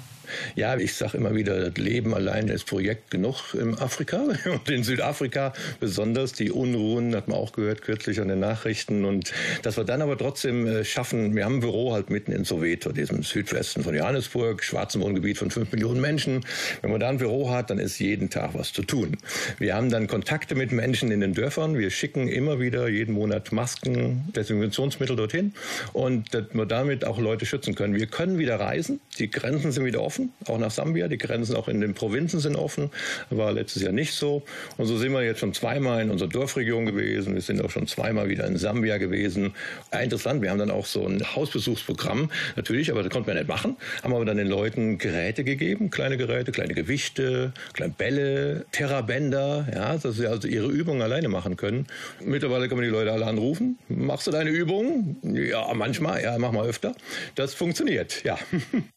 Ja, 0.56 0.78
ich 0.78 0.93
sage 0.93 1.17
immer 1.17 1.36
wieder, 1.36 1.69
das 1.69 1.78
Leben 1.78 2.13
allein 2.13 2.48
ist 2.48 2.65
Projekt 2.65 3.12
genug 3.12 3.54
in 3.54 3.78
Afrika 3.78 4.24
und 4.45 4.69
in 4.69 4.84
Südafrika 4.84 5.54
besonders. 5.80 6.34
Die 6.34 6.52
Unruhen 6.52 7.15
hat 7.15 7.28
man 7.28 7.38
auch 7.38 7.52
gehört 7.54 7.82
kürzlich 7.82 8.19
an 8.19 8.28
den 8.28 8.39
Nachrichten 8.39 9.06
und 9.06 9.34
dass 9.63 9.78
wir 9.78 9.84
dann 9.84 10.02
aber 10.02 10.17
trotzdem 10.17 10.67
äh, 10.67 10.84
schaffen, 10.84 11.36
wir 11.36 11.45
haben 11.45 11.56
ein 11.56 11.60
Büro 11.60 11.93
halt 11.93 12.10
mitten 12.10 12.32
in 12.32 12.43
Soweto, 12.43 12.91
diesem 12.91 13.24
Südwesten 13.24 13.84
von 13.84 13.95
Johannesburg, 13.95 14.63
schwarzen 14.63 15.02
Wohngebiet 15.02 15.38
von 15.38 15.52
fünf 15.52 15.71
Millionen 15.71 16.02
Menschen. 16.02 16.45
Wenn 16.82 16.91
man 16.91 17.00
da 17.00 17.10
ein 17.10 17.17
Büro 17.17 17.50
hat, 17.50 17.69
dann 17.69 17.80
ist 17.80 18.00
jeden 18.00 18.30
Tag 18.30 18.52
was 18.54 18.74
zu 18.74 18.84
tun. 18.84 19.17
Wir 19.58 19.76
haben 19.76 19.89
dann 19.89 20.08
Kontakte 20.08 20.56
mit 20.56 20.71
Menschen 20.71 21.12
in 21.12 21.21
den 21.21 21.34
Dörfern. 21.34 21.78
Wir 21.78 21.89
schicken 21.89 22.28
immer 22.28 22.60
wieder 22.60 22.88
jeden 22.88 23.13
Monat 23.13 23.52
Masken, 23.52 24.32
Desinfektionsmittel 24.36 25.15
dorthin 25.15 25.54
und 25.93 26.34
dass 26.34 26.45
wir 26.54 26.65
damit 26.65 27.06
auch 27.06 27.19
Leute 27.19 27.45
schützen 27.45 27.76
können. 27.76 27.95
Wir 27.95 28.08
können 28.08 28.38
wieder 28.38 28.60
reisen, 28.60 29.00
die 29.19 29.30
Grenzen 29.30 29.71
sind 29.71 29.86
wieder 29.86 30.02
offen, 30.02 30.24
auch 30.47 30.57
nach 30.57 30.71
Sambia. 30.71 31.07
Die 31.07 31.17
Grenzen 31.17 31.55
auch 31.55 31.67
in 31.67 31.81
den 31.81 31.93
Provinzen 31.93 32.39
sind 32.39 32.55
offen. 32.55 32.89
War 33.29 33.51
letztes 33.51 33.81
Jahr 33.81 33.91
nicht 33.91 34.13
so. 34.13 34.43
Und 34.77 34.85
so 34.85 34.97
sind 34.97 35.11
wir 35.13 35.23
jetzt 35.23 35.39
schon 35.39 35.53
zweimal 35.53 36.01
in 36.01 36.09
unserer 36.09 36.29
Dorfregion 36.29 36.85
gewesen. 36.85 37.33
Wir 37.33 37.41
sind 37.41 37.63
auch 37.63 37.69
schon 37.69 37.88
zweimal 37.88 38.29
wieder 38.29 38.45
in 38.45 38.57
Sambia 38.57 38.97
gewesen. 38.97 39.53
Interessant, 39.91 40.41
wir 40.41 40.49
haben 40.49 40.59
dann 40.59 40.71
auch 40.71 40.85
so 40.85 41.05
ein 41.07 41.23
Hausbesuchsprogramm, 41.35 42.31
natürlich, 42.55 42.91
aber 42.91 43.03
das 43.03 43.11
konnte 43.11 43.29
man 43.29 43.38
nicht 43.38 43.47
machen. 43.47 43.77
Haben 44.03 44.13
aber 44.13 44.25
dann 44.25 44.38
den 44.38 44.47
Leuten 44.47 44.97
Geräte 44.97 45.43
gegeben, 45.43 45.89
kleine 45.89 46.17
Geräte, 46.17 46.51
kleine 46.51 46.73
Gewichte, 46.73 47.53
kleine 47.73 47.93
Bälle, 47.93 48.65
Terrabänder, 48.71 49.67
ja, 49.73 49.97
dass 49.97 50.15
sie 50.15 50.27
also 50.27 50.47
ihre 50.47 50.67
Übungen 50.67 51.01
alleine 51.01 51.29
machen 51.29 51.57
können. 51.57 51.88
Mittlerweile 52.23 52.67
kann 52.67 52.77
man 52.77 52.85
die 52.85 52.91
Leute 52.91 53.11
alle 53.11 53.25
anrufen. 53.25 53.77
Machst 53.88 54.27
du 54.27 54.31
deine 54.31 54.49
Übungen? 54.49 55.17
Ja, 55.23 55.73
manchmal, 55.73 56.21
ja, 56.23 56.38
mach 56.38 56.51
mal 56.51 56.67
öfter. 56.67 56.95
Das 57.35 57.53
funktioniert, 57.53 58.23
ja. 58.23 58.38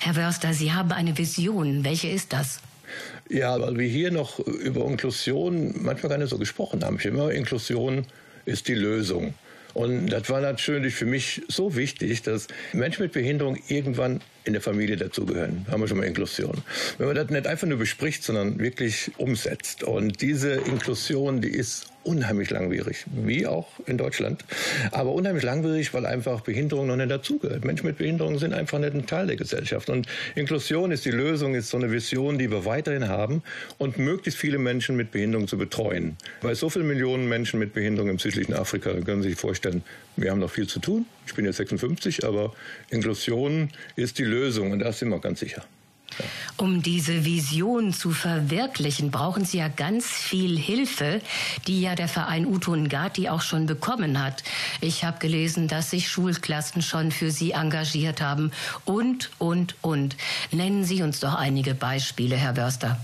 Herr 0.00 0.16
Wörster, 0.16 0.52
Sie 0.52 0.72
haben 0.72 0.92
eine 0.92 1.16
Vision. 1.16 1.84
Welche 1.84 2.08
ist 2.08 2.32
das? 2.32 2.60
Ja, 3.28 3.60
weil 3.60 3.76
wir 3.78 3.88
hier 3.88 4.10
noch 4.10 4.38
über 4.38 4.84
Inklusion 4.86 5.74
manchmal 5.82 6.10
gar 6.10 6.18
nicht 6.18 6.30
so 6.30 6.38
gesprochen 6.38 6.84
haben. 6.84 6.96
Ich 6.98 7.06
immer, 7.06 7.30
Inklusion 7.30 8.06
ist 8.44 8.68
die 8.68 8.74
Lösung. 8.74 9.34
Und 9.72 10.06
das 10.08 10.28
war 10.30 10.40
natürlich 10.40 10.94
für 10.94 11.06
mich 11.06 11.42
so 11.48 11.74
wichtig, 11.74 12.22
dass 12.22 12.46
Menschen 12.72 13.02
mit 13.02 13.12
Behinderung 13.12 13.58
irgendwann 13.68 14.20
in 14.44 14.52
der 14.52 14.62
Familie 14.62 14.96
dazugehören. 14.96 15.66
Haben 15.70 15.80
wir 15.80 15.88
schon 15.88 15.98
mal 15.98 16.04
Inklusion. 16.04 16.62
Wenn 16.98 17.06
man 17.06 17.16
das 17.16 17.30
nicht 17.30 17.46
einfach 17.46 17.66
nur 17.66 17.78
bespricht, 17.78 18.22
sondern 18.22 18.58
wirklich 18.58 19.10
umsetzt. 19.16 19.82
Und 19.84 20.20
diese 20.20 20.52
Inklusion, 20.52 21.40
die 21.40 21.48
ist 21.48 21.86
unheimlich 22.04 22.50
langwierig, 22.50 23.04
wie 23.06 23.46
auch 23.46 23.68
in 23.86 23.98
Deutschland. 23.98 24.44
Aber 24.90 25.12
unheimlich 25.12 25.42
langwierig, 25.42 25.94
weil 25.94 26.06
einfach 26.06 26.42
Behinderung 26.42 26.86
noch 26.86 26.96
nicht 26.96 27.10
dazugehört. 27.10 27.64
Menschen 27.64 27.86
mit 27.86 27.98
Behinderung 27.98 28.38
sind 28.38 28.52
einfach 28.52 28.78
nicht 28.78 28.94
ein 28.94 29.06
Teil 29.06 29.26
der 29.26 29.36
Gesellschaft. 29.36 29.88
Und 29.88 30.06
Inklusion 30.34 30.92
ist 30.92 31.04
die 31.04 31.10
Lösung, 31.10 31.54
ist 31.54 31.70
so 31.70 31.78
eine 31.78 31.90
Vision, 31.90 32.38
die 32.38 32.50
wir 32.50 32.64
weiterhin 32.64 33.08
haben 33.08 33.42
und 33.78 33.98
möglichst 33.98 34.38
viele 34.38 34.58
Menschen 34.58 34.96
mit 34.96 35.10
Behinderung 35.10 35.48
zu 35.48 35.56
betreuen. 35.56 36.16
Bei 36.42 36.54
so 36.54 36.68
vielen 36.68 36.86
Millionen 36.86 37.28
Menschen 37.28 37.58
mit 37.58 37.72
Behinderung 37.72 38.10
im 38.10 38.18
südlichen 38.18 38.54
Afrika, 38.54 38.92
können 39.00 39.22
Sie 39.22 39.30
sich 39.30 39.38
vorstellen, 39.38 39.82
wir 40.16 40.30
haben 40.30 40.40
noch 40.40 40.50
viel 40.50 40.66
zu 40.66 40.78
tun. 40.78 41.06
Ich 41.26 41.34
bin 41.34 41.44
jetzt 41.44 41.56
56, 41.56 42.24
aber 42.24 42.52
Inklusion 42.90 43.70
ist 43.96 44.18
die 44.18 44.24
Lösung 44.24 44.72
und 44.72 44.80
da 44.80 44.92
sind 44.92 45.08
wir 45.08 45.18
ganz 45.18 45.40
sicher. 45.40 45.64
Um 46.56 46.82
diese 46.82 47.24
Vision 47.24 47.92
zu 47.92 48.10
verwirklichen, 48.12 49.10
brauchen 49.10 49.44
Sie 49.44 49.58
ja 49.58 49.68
ganz 49.68 50.06
viel 50.06 50.56
Hilfe, 50.56 51.20
die 51.66 51.80
ja 51.80 51.96
der 51.96 52.06
Verein 52.08 52.46
Uto 52.46 52.76
Ngati 52.76 53.28
auch 53.28 53.40
schon 53.40 53.66
bekommen 53.66 54.22
hat. 54.22 54.44
Ich 54.80 55.02
habe 55.02 55.18
gelesen, 55.18 55.66
dass 55.66 55.90
sich 55.90 56.08
Schulklassen 56.08 56.82
schon 56.82 57.10
für 57.10 57.30
Sie 57.30 57.52
engagiert 57.52 58.20
haben 58.20 58.52
und, 58.84 59.30
und, 59.38 59.74
und. 59.82 60.16
Nennen 60.52 60.84
Sie 60.84 61.02
uns 61.02 61.18
doch 61.18 61.34
einige 61.34 61.74
Beispiele, 61.74 62.36
Herr 62.36 62.56
Wörster. 62.56 63.00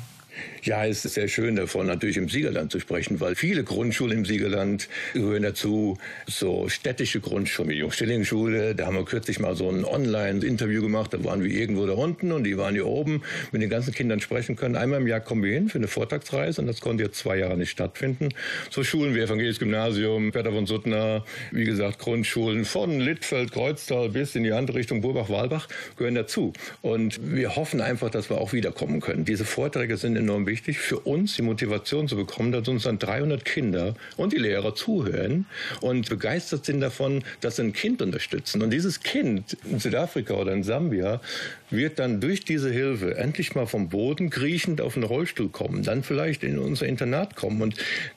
Ja, 0.63 0.85
es 0.85 1.07
ist 1.07 1.15
sehr 1.15 1.29
schön 1.29 1.57
davon, 1.57 1.87
natürlich 1.87 2.19
im 2.19 2.29
Siegerland 2.29 2.71
zu 2.71 2.81
sprechen, 2.81 3.19
weil 3.19 3.35
viele 3.35 3.65
Grundschulen 3.65 4.19
im 4.19 4.25
Siegerland 4.27 4.89
gehören 5.15 5.43
dazu. 5.43 5.97
So 6.27 6.69
städtische 6.69 7.21
Grundschulen, 7.21 7.71
die 7.71 7.79
Jungstilling-Schule, 7.79 8.75
da 8.75 8.87
haben 8.87 8.97
wir 8.97 9.07
kürzlich 9.07 9.39
mal 9.39 9.57
so 9.57 9.71
ein 9.71 9.87
Online-Interview 9.87 10.83
gemacht, 10.83 11.15
da 11.15 11.25
waren 11.25 11.43
wir 11.43 11.51
irgendwo 11.51 11.87
da 11.87 11.95
unten 11.95 12.31
und 12.33 12.45
die 12.45 12.59
waren 12.59 12.75
hier 12.75 12.87
oben, 12.87 13.23
mit 13.53 13.63
den 13.63 13.71
ganzen 13.71 13.95
Kindern 13.95 14.21
sprechen 14.21 14.55
können. 14.55 14.77
Einmal 14.77 15.01
im 15.01 15.07
Jahr 15.07 15.21
kommen 15.21 15.43
wir 15.43 15.53
hin 15.53 15.71
für 15.71 15.79
eine 15.79 15.89
Vortragsreise 15.89 16.61
und 16.61 16.67
das 16.67 16.83
konnte 16.83 17.05
jetzt 17.05 17.19
zwei 17.19 17.39
Jahre 17.39 17.57
nicht 17.57 17.71
stattfinden. 17.71 18.29
So 18.69 18.85
Schulen 18.85 19.15
wie 19.15 19.21
Evangelisches 19.21 19.61
Gymnasium, 19.61 20.31
Peter 20.31 20.53
von 20.53 20.67
Suttner, 20.67 21.25
wie 21.53 21.65
gesagt 21.65 21.99
Grundschulen 21.99 22.67
von 22.67 23.01
Littfeld, 23.01 23.51
Kreuztal 23.51 24.11
bis 24.11 24.35
in 24.35 24.45
die 24.45 24.53
andere 24.53 24.77
Richtung 24.77 25.01
Burbach-Walbach 25.01 25.69
gehören 25.97 26.17
dazu. 26.17 26.53
Und 26.83 27.19
wir 27.35 27.57
hoffen 27.57 27.81
einfach, 27.81 28.11
dass 28.11 28.29
wir 28.29 28.39
auch 28.39 28.53
wiederkommen 28.53 29.01
können. 29.01 29.25
Diese 29.25 29.47
Vorträge 29.47 29.97
sind 29.97 30.17
enorm 30.17 30.47
wichtig 30.51 30.79
für 30.79 30.99
uns, 30.99 31.37
die 31.37 31.43
Motivation 31.43 32.09
zu 32.09 32.17
bekommen, 32.17 32.53
dass 32.53 32.69
uns 32.69 32.83
dann 32.83 32.99
300 32.99 33.45
Kinder 33.45 33.95
und 34.17 34.33
die 34.35 34.39
Lehrer 34.39 34.75
zuhören 34.75 35.47
und 35.81 36.11
begeistert 36.11 36.67
sind 36.67 36.81
davon, 36.81 37.23
dass 37.41 37.57
sie 37.57 37.63
ein 37.63 37.73
Kind 37.73 38.03
unterstützen. 38.03 38.61
Und 38.63 38.71
dieses 38.71 39.01
Kind 39.01 39.57
in 39.65 39.79
Südafrika 39.79 40.35
oder 40.35 40.53
in 40.53 40.65
Sambia 40.65 41.21
wird 41.71 41.99
dann 41.99 42.21
durch 42.21 42.45
diese 42.45 42.71
Hilfe 42.71 43.17
endlich 43.17 43.55
mal 43.55 43.67
vom 43.67 43.89
Boden 43.89 44.29
kriechend 44.29 44.81
auf 44.81 44.97
einen 44.97 45.05
Rollstuhl 45.05 45.49
kommen, 45.49 45.85
dann 45.85 46.03
vielleicht 46.03 46.43
in 46.43 46.59
unser 46.59 46.87
Internat 46.87 47.37
kommen. 47.37 47.63
Und 47.63 47.77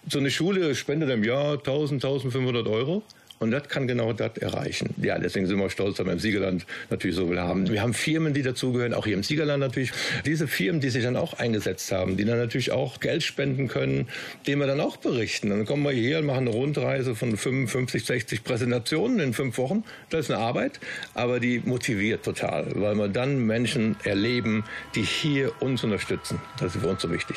so 0.10 0.18
eine 0.20 0.32
Schule 0.32 0.76
spendet 0.76 1.12
im 1.12 1.24
Jahr 1.24 1.54
1000, 1.54 2.04
1500 2.04 2.68
Euro. 2.68 3.04
Und 3.44 3.52
das 3.52 3.68
kann 3.68 3.88
genau 3.88 4.14
das 4.14 4.38
erreichen. 4.38 4.94
Ja, 5.02 5.20
deswegen 5.20 5.48
sind 5.48 5.60
wir 5.60 5.70
stolz, 5.70 5.98
dass 5.98 6.06
wir 6.06 6.14
im 6.14 6.20
Siegerland 6.20 6.66
natürlich 6.90 7.18
so 7.18 7.28
viel 7.28 7.42
haben. 7.42 7.70
Wir 7.70 7.82
haben 7.82 7.94
Firmen, 7.94 8.34
die 8.34 8.42
dazugehören, 8.42 8.94
auch 8.94 9.06
hier 9.06 9.16
im 9.16 9.24
Siegerland 9.24 9.60
natürlich. 9.60 9.92
Diese 10.26 10.48
Firmen, 10.48 10.80
die 10.80 10.90
sich 10.90 11.04
dann 11.04 11.18
auch 11.18 11.34
eingesetzt 11.34 11.92
haben, 11.92 12.16
die 12.16 12.24
dann 12.24 12.38
natürlich 12.38 12.72
auch 12.72 13.02
Geld 13.02 13.22
spenden 13.22 13.68
können, 13.68 14.08
denen 14.48 14.62
wir 14.62 14.68
dann 14.68 14.80
auch 14.80 14.96
berichten. 14.96 15.50
Dann 15.50 15.66
kommen 15.66 15.84
wir 15.84 15.92
hier 15.92 16.20
und 16.20 16.26
machen 16.26 16.48
eine 16.48 16.52
Rundreise 16.52 17.16
von 17.16 17.36
55, 17.36 18.06
60 18.06 18.46
Präsentationen 18.46 19.20
in 19.20 19.34
fünf 19.34 19.58
Wochen. 19.58 19.84
Das 20.10 20.22
ist 20.22 20.32
eine 20.32 20.40
Arbeit, 20.40 20.80
aber 21.14 21.42
die 21.42 21.62
motiviert 21.66 22.24
total, 22.24 22.68
weil 22.76 22.96
wir 22.96 23.10
dann 23.10 23.46
Menschen 23.46 23.98
erleben, 24.06 24.64
die 24.96 25.04
hier 25.04 25.52
uns 25.62 25.84
unterstützen. 25.84 26.40
Das 26.60 26.76
ist 26.76 26.82
für 26.82 26.88
uns 26.88 27.02
so 27.02 27.12
wichtig. 27.12 27.36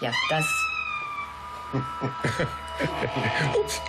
Ja, 0.00 0.12
das. 0.30 0.46
Ups. 3.58 3.80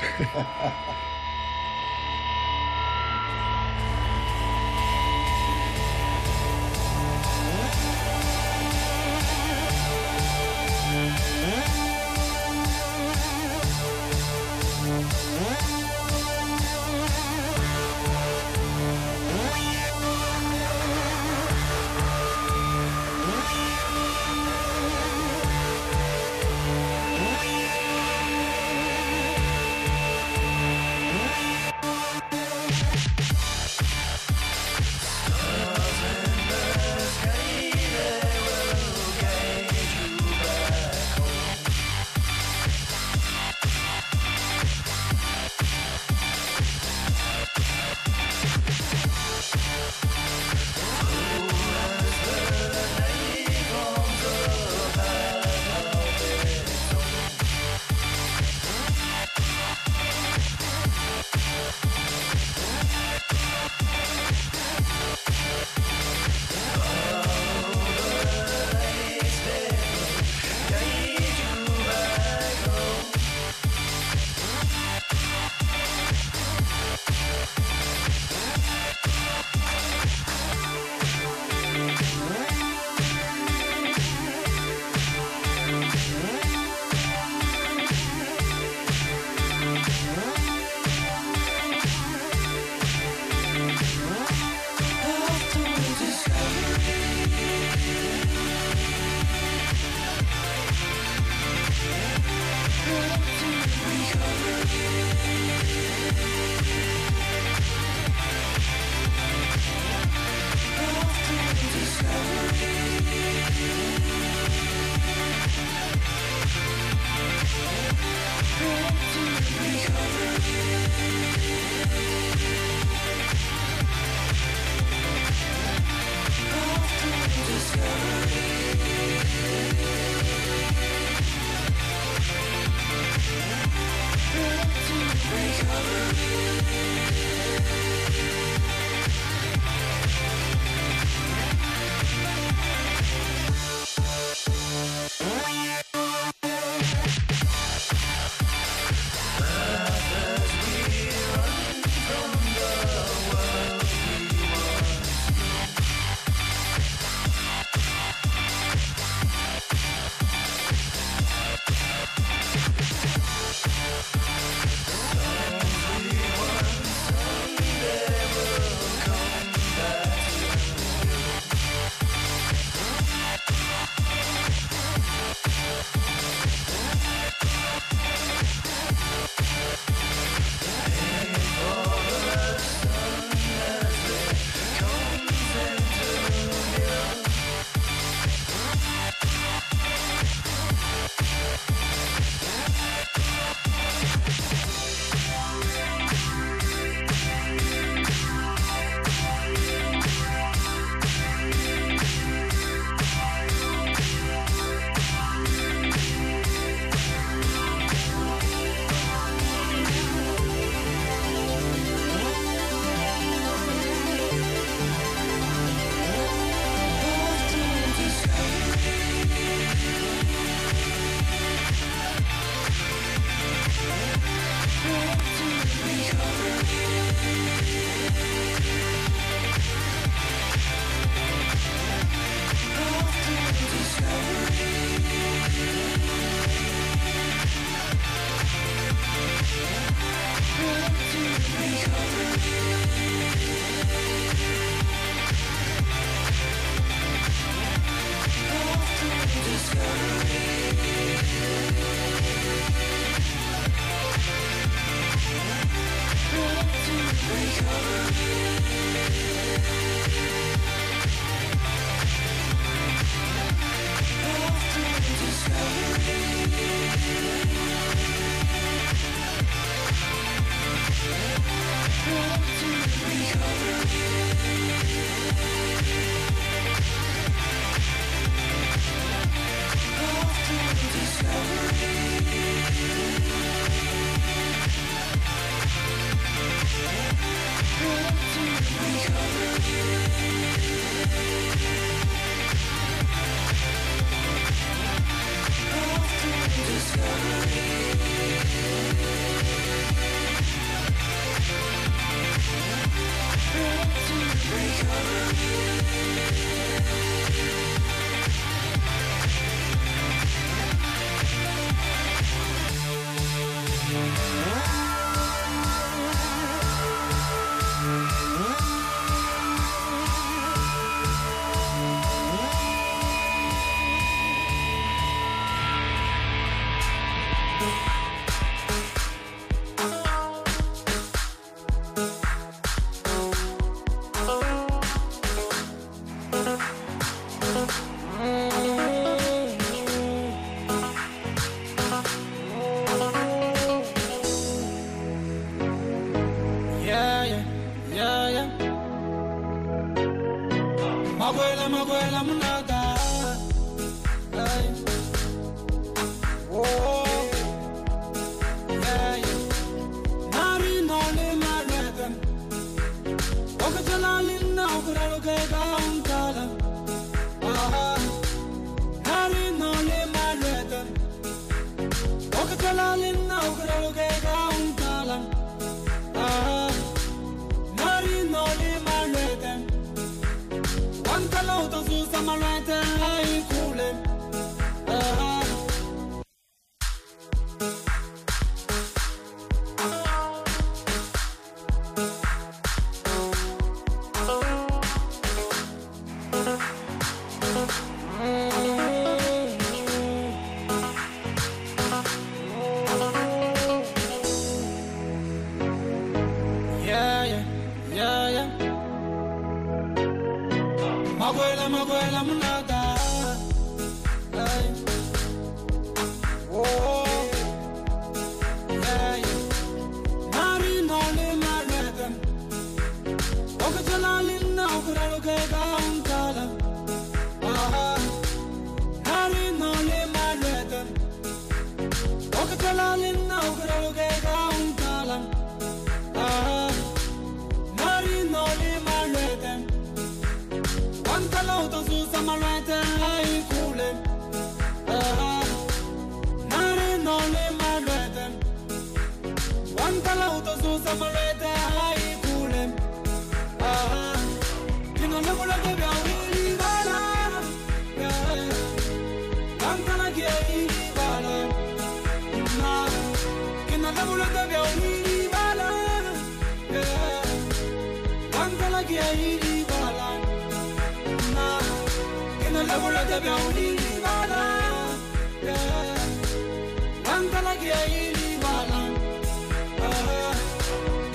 i'm 477.05 477.29
gonna 477.29 477.53
get 477.61 477.89
you, 477.89 478.13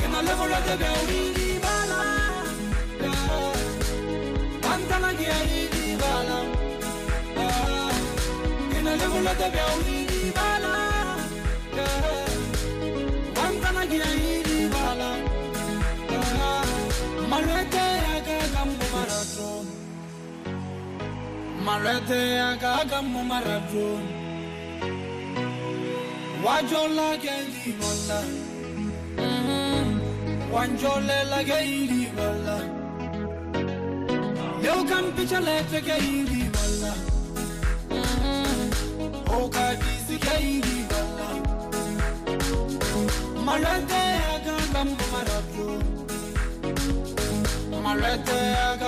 kenalevolaga 0.01 0.77
vya 0.77 0.93
udini 1.03 1.59
bana 1.65 1.99
angalagia 4.75 5.35
hili 5.35 5.97
bana 5.97 6.37
kenalevolaga 8.73 9.49
vya 9.51 9.67
udini 9.77 10.08
Marete 21.69 22.21
agaga 22.51 22.99
mumarabun 23.13 24.05
Wajola 26.45 27.09
kendi 27.25 27.73
wala 27.81 28.21
mm-hmm. 29.21 29.89
Wanjole 30.53 31.19
la 31.31 31.41
kendi 31.49 32.03
wala 32.17 32.57
Leo 34.63 34.79
kampicha 34.91 35.41
lete 35.49 35.81
kendi 35.89 36.43
wala 36.57 36.93
mm-hmm. 37.91 38.65
Oka 39.41 39.67
bizi 39.81 40.17
kendi 40.25 40.77
wala 40.93 41.29
Marete 43.47 44.03
agaga 44.35 44.83
mumarabun 44.89 45.81
Marete 47.85 48.41
agaga 48.71 48.88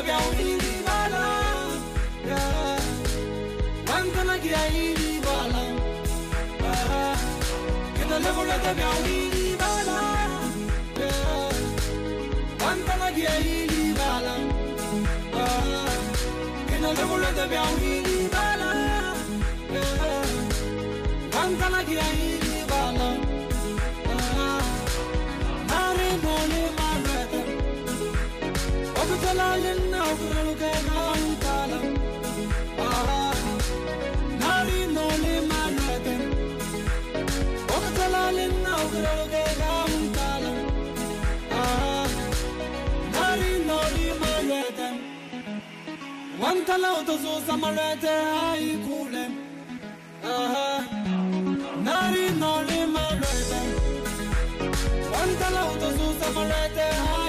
vya 0.00 0.18
ulindi 0.30 0.72
bala 0.86 1.24
Wantanagira 3.88 4.62
ili 4.68 5.20
bala 5.20 5.64
Kedolevulata 7.96 8.74
vya 8.74 8.88
ulindi 9.00 9.56
bala 9.60 9.98
Wantanagira 12.64 13.38
ili 13.38 13.92
bala 13.98 14.34
Kedolevulata 16.68 17.46
vya 17.46 17.62
ulindi 17.62 18.28
bala 18.32 18.70
Wantanagira 21.36 22.02
ili 22.24 22.41
وانت 46.40 46.70
لو 46.70 46.94
تزوز 47.06 47.50
مرات 47.50 48.04
هيكون 48.04 49.12
ناري 51.84 52.30
ناري 52.40 52.86
مرات 52.86 53.52
وانت 55.12 55.42
لو 55.56 55.68
تزوز 55.80 56.36
مرات 56.36 56.78
هيكون 56.78 57.21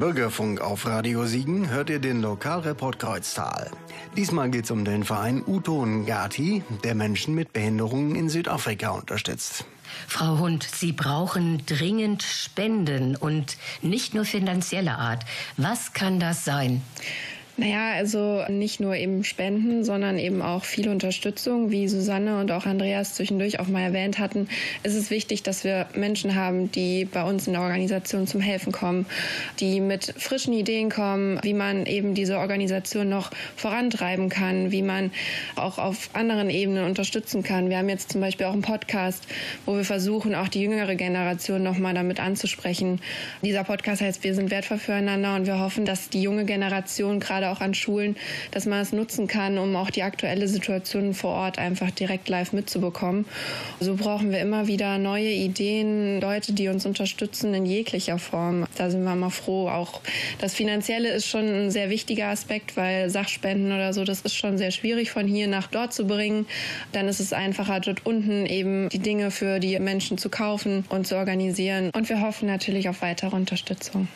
Bürgerfunk 0.00 0.62
auf 0.62 0.86
Radio 0.86 1.26
Siegen 1.26 1.68
hört 1.68 1.90
ihr 1.90 1.98
den 1.98 2.22
Lokalreport 2.22 2.98
Kreuztal. 2.98 3.70
Diesmal 4.16 4.50
geht 4.50 4.64
es 4.64 4.70
um 4.70 4.86
den 4.86 5.04
Verein 5.04 5.42
Uto 5.46 5.84
Ngati, 5.84 6.64
der 6.82 6.94
Menschen 6.94 7.34
mit 7.34 7.52
Behinderungen 7.52 8.16
in 8.16 8.30
Südafrika 8.30 8.92
unterstützt. 8.92 9.66
Frau 10.08 10.38
Hund, 10.38 10.62
Sie 10.62 10.92
brauchen 10.92 11.62
dringend 11.66 12.22
Spenden 12.22 13.14
und 13.14 13.58
nicht 13.82 14.14
nur 14.14 14.24
finanzieller 14.24 14.98
Art. 14.98 15.26
Was 15.58 15.92
kann 15.92 16.18
das 16.18 16.46
sein? 16.46 16.80
Naja, 17.60 17.92
also 17.92 18.42
nicht 18.48 18.80
nur 18.80 18.96
eben 18.96 19.22
Spenden, 19.22 19.84
sondern 19.84 20.18
eben 20.18 20.40
auch 20.40 20.64
viel 20.64 20.88
Unterstützung, 20.88 21.70
wie 21.70 21.88
Susanne 21.88 22.40
und 22.40 22.50
auch 22.52 22.64
Andreas 22.64 23.16
zwischendurch 23.16 23.60
auch 23.60 23.68
mal 23.68 23.82
erwähnt 23.82 24.18
hatten. 24.18 24.48
Es 24.82 24.94
ist 24.94 25.10
wichtig, 25.10 25.42
dass 25.42 25.62
wir 25.62 25.86
Menschen 25.94 26.36
haben, 26.36 26.72
die 26.72 27.04
bei 27.04 27.22
uns 27.22 27.46
in 27.46 27.52
der 27.52 27.60
Organisation 27.60 28.26
zum 28.26 28.40
Helfen 28.40 28.72
kommen, 28.72 29.04
die 29.58 29.80
mit 29.80 30.14
frischen 30.16 30.54
Ideen 30.54 30.88
kommen, 30.88 31.38
wie 31.42 31.52
man 31.52 31.84
eben 31.84 32.14
diese 32.14 32.38
Organisation 32.38 33.10
noch 33.10 33.30
vorantreiben 33.56 34.30
kann, 34.30 34.70
wie 34.70 34.80
man 34.80 35.10
auch 35.54 35.76
auf 35.76 36.08
anderen 36.14 36.48
Ebenen 36.48 36.86
unterstützen 36.86 37.42
kann. 37.42 37.68
Wir 37.68 37.76
haben 37.76 37.90
jetzt 37.90 38.12
zum 38.12 38.22
Beispiel 38.22 38.46
auch 38.46 38.54
einen 38.54 38.62
Podcast, 38.62 39.26
wo 39.66 39.76
wir 39.76 39.84
versuchen, 39.84 40.34
auch 40.34 40.48
die 40.48 40.62
jüngere 40.62 40.94
Generation 40.94 41.62
nochmal 41.62 41.92
damit 41.92 42.20
anzusprechen. 42.20 43.02
Dieser 43.42 43.64
Podcast 43.64 44.00
heißt 44.00 44.24
Wir 44.24 44.34
sind 44.34 44.50
wertvoll 44.50 44.78
füreinander 44.78 45.34
und 45.34 45.46
wir 45.46 45.58
hoffen, 45.58 45.84
dass 45.84 46.08
die 46.08 46.22
junge 46.22 46.46
Generation 46.46 47.20
gerade 47.20 47.49
auch 47.50 47.60
an 47.60 47.74
Schulen, 47.74 48.16
dass 48.50 48.66
man 48.66 48.80
es 48.80 48.92
nutzen 48.92 49.26
kann, 49.26 49.58
um 49.58 49.76
auch 49.76 49.90
die 49.90 50.02
aktuelle 50.02 50.48
Situation 50.48 51.14
vor 51.14 51.34
Ort 51.34 51.58
einfach 51.58 51.90
direkt 51.90 52.28
live 52.28 52.52
mitzubekommen. 52.52 53.26
So 53.80 53.94
brauchen 53.94 54.30
wir 54.30 54.40
immer 54.40 54.66
wieder 54.66 54.98
neue 54.98 55.30
Ideen, 55.30 56.20
Leute, 56.20 56.52
die 56.52 56.68
uns 56.68 56.86
unterstützen 56.86 57.54
in 57.54 57.66
jeglicher 57.66 58.18
Form. 58.18 58.66
Da 58.76 58.90
sind 58.90 59.02
wir 59.04 59.14
mal 59.14 59.30
froh. 59.30 59.68
Auch 59.68 60.00
das 60.38 60.54
Finanzielle 60.54 61.10
ist 61.10 61.26
schon 61.26 61.46
ein 61.46 61.70
sehr 61.70 61.90
wichtiger 61.90 62.26
Aspekt, 62.26 62.76
weil 62.76 63.10
Sachspenden 63.10 63.72
oder 63.72 63.92
so, 63.92 64.04
das 64.04 64.20
ist 64.22 64.34
schon 64.34 64.58
sehr 64.58 64.70
schwierig 64.70 65.10
von 65.10 65.26
hier 65.26 65.48
nach 65.48 65.66
dort 65.68 65.92
zu 65.92 66.06
bringen. 66.06 66.46
Dann 66.92 67.08
ist 67.08 67.20
es 67.20 67.32
einfacher, 67.32 67.80
dort 67.80 68.06
unten 68.06 68.46
eben 68.46 68.88
die 68.88 68.98
Dinge 68.98 69.30
für 69.30 69.60
die 69.60 69.78
Menschen 69.78 70.18
zu 70.18 70.28
kaufen 70.28 70.84
und 70.88 71.06
zu 71.06 71.16
organisieren. 71.16 71.90
Und 71.94 72.08
wir 72.08 72.20
hoffen 72.20 72.46
natürlich 72.46 72.88
auf 72.88 73.02
weitere 73.02 73.34
Unterstützung. 73.34 74.08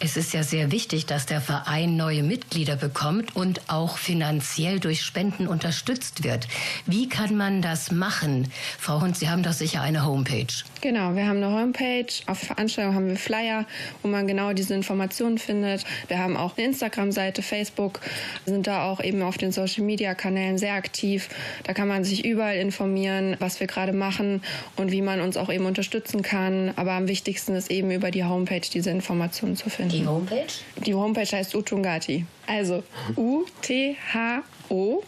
Es 0.00 0.16
ist 0.16 0.34
ja 0.34 0.42
sehr 0.42 0.72
wichtig, 0.72 1.06
dass 1.06 1.24
der 1.24 1.40
Verein 1.40 1.96
neue 1.96 2.24
Mitglieder 2.24 2.74
bekommt 2.74 3.36
und 3.36 3.62
auch 3.68 3.96
finanziell 3.96 4.80
durch 4.80 5.02
Spenden 5.02 5.46
unterstützt 5.46 6.24
wird. 6.24 6.48
Wie 6.84 7.08
kann 7.08 7.36
man 7.36 7.62
das 7.62 7.92
machen? 7.92 8.50
Frau 8.78 9.00
Hund, 9.00 9.16
Sie 9.16 9.30
haben 9.30 9.44
doch 9.44 9.52
sicher 9.52 9.82
eine 9.82 10.04
Homepage. 10.04 10.52
Genau, 10.80 11.14
wir 11.14 11.26
haben 11.26 11.42
eine 11.42 11.52
Homepage. 11.52 12.06
Auf 12.26 12.38
Veranstaltungen 12.38 12.96
haben 12.96 13.08
wir 13.08 13.16
Flyer, 13.16 13.66
wo 14.02 14.08
man 14.08 14.26
genau 14.26 14.52
diese 14.52 14.74
Informationen 14.74 15.38
findet. 15.38 15.84
Wir 16.08 16.18
haben 16.18 16.36
auch 16.36 16.56
eine 16.56 16.66
Instagram-Seite, 16.66 17.42
Facebook, 17.42 18.00
sind 18.44 18.66
da 18.66 18.84
auch 18.84 19.00
eben 19.00 19.22
auf 19.22 19.38
den 19.38 19.52
Social-Media-Kanälen 19.52 20.58
sehr 20.58 20.74
aktiv. 20.74 21.28
Da 21.62 21.72
kann 21.72 21.88
man 21.88 22.04
sich 22.04 22.24
überall 22.24 22.56
informieren, 22.56 23.36
was 23.38 23.60
wir 23.60 23.68
gerade 23.68 23.92
machen 23.92 24.42
und 24.76 24.90
wie 24.90 25.02
man 25.02 25.20
uns 25.20 25.36
auch 25.36 25.50
eben 25.50 25.66
unterstützen 25.66 26.22
kann. 26.22 26.72
Aber 26.76 26.92
am 26.92 27.06
wichtigsten 27.08 27.54
ist 27.54 27.70
eben 27.70 27.92
über 27.92 28.10
die 28.10 28.24
Homepage 28.24 28.60
diese 28.60 28.90
Informationen 28.90 29.56
zu 29.56 29.70
finden. 29.70 29.83
Die 29.88 30.06
Homepage? 30.06 30.46
Die 30.84 30.94
Homepage 30.94 31.26
heißt 31.30 31.54
Utungati. 31.54 32.24
Also 32.46 32.82
U-T-H-O 33.16 35.02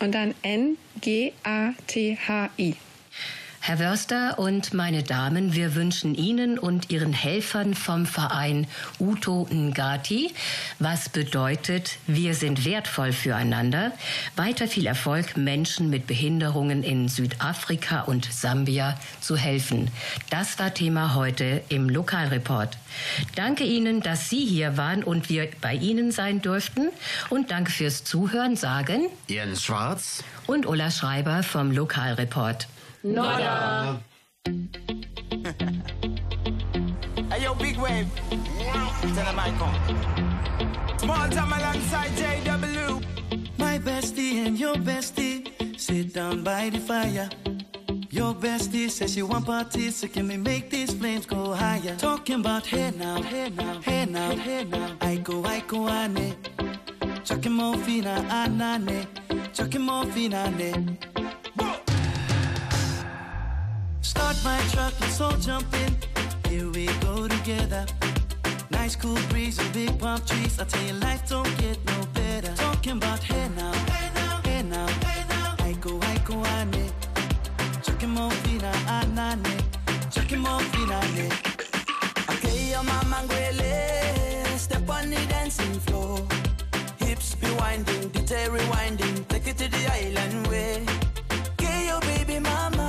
und 0.00 0.12
dann 0.14 0.34
N-G-A-T-H-I. 0.42 1.36
Herr 3.64 3.78
Wörster 3.78 4.40
und 4.40 4.74
meine 4.74 5.04
Damen, 5.04 5.54
wir 5.54 5.76
wünschen 5.76 6.16
Ihnen 6.16 6.58
und 6.58 6.90
Ihren 6.90 7.12
Helfern 7.12 7.74
vom 7.74 8.06
Verein 8.06 8.66
Uto 8.98 9.46
Ngati, 9.52 10.34
was 10.80 11.08
bedeutet, 11.08 11.98
wir 12.08 12.34
sind 12.34 12.64
wertvoll 12.64 13.12
füreinander, 13.12 13.92
weiter 14.34 14.66
viel 14.66 14.84
Erfolg, 14.84 15.36
Menschen 15.36 15.90
mit 15.90 16.08
Behinderungen 16.08 16.82
in 16.82 17.08
Südafrika 17.08 18.00
und 18.00 18.24
Sambia 18.24 18.98
zu 19.20 19.36
helfen. 19.36 19.92
Das 20.28 20.58
war 20.58 20.74
Thema 20.74 21.14
heute 21.14 21.62
im 21.68 21.88
Lokalreport. 21.88 22.76
Danke 23.36 23.62
Ihnen, 23.62 24.00
dass 24.00 24.28
Sie 24.28 24.44
hier 24.44 24.76
waren 24.76 25.04
und 25.04 25.28
wir 25.28 25.48
bei 25.60 25.74
Ihnen 25.74 26.10
sein 26.10 26.42
durften. 26.42 26.88
Und 27.30 27.52
danke 27.52 27.70
fürs 27.70 28.02
Zuhören, 28.02 28.56
sagen 28.56 29.06
Jens 29.28 29.62
Schwarz 29.62 30.24
und 30.48 30.66
Ulla 30.66 30.90
Schreiber 30.90 31.44
vom 31.44 31.70
Lokalreport. 31.70 32.66
Nada. 33.04 34.00
Hey 37.30 37.42
yo, 37.42 37.54
big 37.54 37.76
wave. 37.76 38.06
Tell 39.00 39.24
them 39.24 39.40
I 39.40 39.50
come. 39.58 40.98
Small 40.98 41.28
time 41.28 41.52
alongside 41.52 42.10
JW. 42.12 43.02
My 43.58 43.78
bestie 43.78 44.46
and 44.46 44.56
your 44.56 44.76
bestie 44.76 45.50
sit 45.80 46.14
down 46.14 46.44
by 46.44 46.70
the 46.70 46.78
fire. 46.78 47.28
Your 48.10 48.34
bestie 48.34 48.88
says 48.88 49.14
she 49.14 49.22
want 49.22 49.46
parties, 49.46 49.96
so 49.96 50.06
can 50.06 50.28
we 50.28 50.36
make 50.36 50.70
these 50.70 50.94
flames 50.94 51.26
go 51.26 51.52
higher? 51.52 51.96
Talking 51.96 52.38
about 52.38 52.66
hey 52.66 52.92
now, 52.96 53.20
hey 53.20 53.50
now, 53.50 53.80
hey 53.80 54.04
now, 54.04 54.30
hey 54.30 54.62
now. 54.62 54.96
I 55.00 55.16
go, 55.16 55.44
I 55.44 55.60
go, 55.66 55.88
ane. 55.88 56.36
Chucking 57.24 57.52
more 57.52 57.76
fina, 57.78 58.24
anane. 58.30 59.06
Chucking 59.52 59.82
more 59.82 60.04
fina, 60.06 60.50
ne. 60.52 60.98
Start 64.32 64.44
my 64.44 64.68
truck, 64.72 64.94
let's 65.00 65.20
all 65.20 65.36
jump 65.36 65.66
in. 65.74 65.94
Here 66.48 66.70
we 66.70 66.86
go 67.00 67.28
together. 67.28 67.84
Nice 68.70 68.96
cool 68.96 69.18
breeze 69.28 69.58
and 69.58 69.70
big 69.74 69.98
palm 69.98 70.20
trees. 70.24 70.58
I 70.58 70.64
tell 70.64 70.82
you, 70.82 70.94
life 70.94 71.28
don't 71.28 71.54
get 71.58 71.78
no 71.84 72.06
better. 72.14 72.54
Talking 72.54 72.92
about 72.92 73.22
hey 73.22 73.48
now, 73.54 73.72
hey 73.72 74.10
now, 74.14 74.40
hey 74.44 74.62
now, 74.62 74.86
hey 74.86 75.24
now. 75.28 75.54
I 75.58 75.72
go, 75.74 76.00
I 76.00 76.16
go, 76.24 76.34
ane. 76.56 76.90
Chucking 77.82 78.10
more 78.10 78.30
fina, 78.30 78.72
anane. 78.86 79.56
Chucking 80.10 80.40
more 80.40 80.60
fina, 80.60 81.00
ne. 81.14 81.28
Okay, 82.32 82.70
your 82.70 82.84
mama 82.84 83.18
ngwele. 83.26 84.58
Step 84.58 84.88
on 84.88 85.10
the 85.10 85.20
dancing 85.28 85.78
floor. 85.80 86.26
Hips 87.00 87.34
be 87.34 87.50
winding, 87.60 88.08
detail 88.08 88.50
rewinding. 88.50 89.28
Take 89.28 89.48
it 89.48 89.58
to 89.58 89.68
the 89.68 89.82
island 89.92 90.46
way. 90.46 90.86
Okay, 91.52 91.88
your 91.88 92.00
baby 92.00 92.38
mama. 92.38 92.81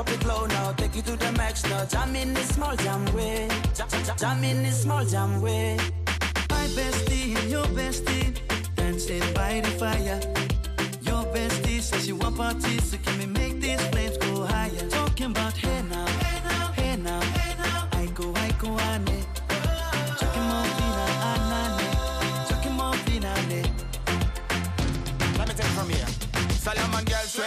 Drop 0.00 0.12
it, 0.12 0.26
now. 0.48 0.72
Take 0.72 0.96
it 0.96 1.04
to 1.04 1.16
the 1.16 1.30
max 1.32 1.62
now. 1.68 1.84
Jam 1.84 2.16
in 2.16 2.32
the 2.32 2.40
small 2.40 2.74
jam 2.74 3.04
way. 3.14 3.48
Jam, 4.16 4.42
in 4.42 4.62
the 4.62 4.70
small 4.70 5.04
jam 5.04 5.42
way. 5.42 5.76
My 6.48 6.66
bestie 6.68 7.36
and 7.36 7.50
your 7.50 7.66
bestie 7.66 8.34
dancing 8.76 9.20
by 9.34 9.60
the 9.60 9.70
fire. 9.72 10.18
Your 11.02 11.24
bestie 11.34 11.82
says 11.82 12.06
she 12.06 12.12
want 12.14 12.38
parties, 12.38 12.82
so 12.90 12.96
can 12.96 13.18
we 13.18 13.26
make 13.26 13.60
these 13.60 13.86
flames 13.88 14.16
go 14.16 14.46
higher? 14.46 14.88
Talking 14.88 15.32
about 15.32 15.52
hey 15.58 15.82
now, 15.90 16.06
hey 16.06 16.40
now, 16.48 16.72
hey 16.72 16.96
now, 16.96 17.39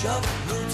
Shove. 0.00 0.67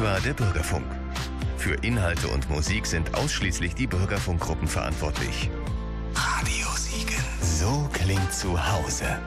Das 0.00 0.08
war 0.08 0.20
der 0.22 0.32
Bürgerfunk. 0.32 0.86
Für 1.58 1.74
Inhalte 1.82 2.28
und 2.28 2.48
Musik 2.48 2.86
sind 2.86 3.14
ausschließlich 3.14 3.74
die 3.74 3.86
Bürgerfunkgruppen 3.86 4.66
verantwortlich. 4.66 5.50
Radio 6.14 6.68
Siegen. 6.74 7.22
So 7.42 7.86
klingt 7.92 8.32
zu 8.32 8.56
Hause. 8.72 9.18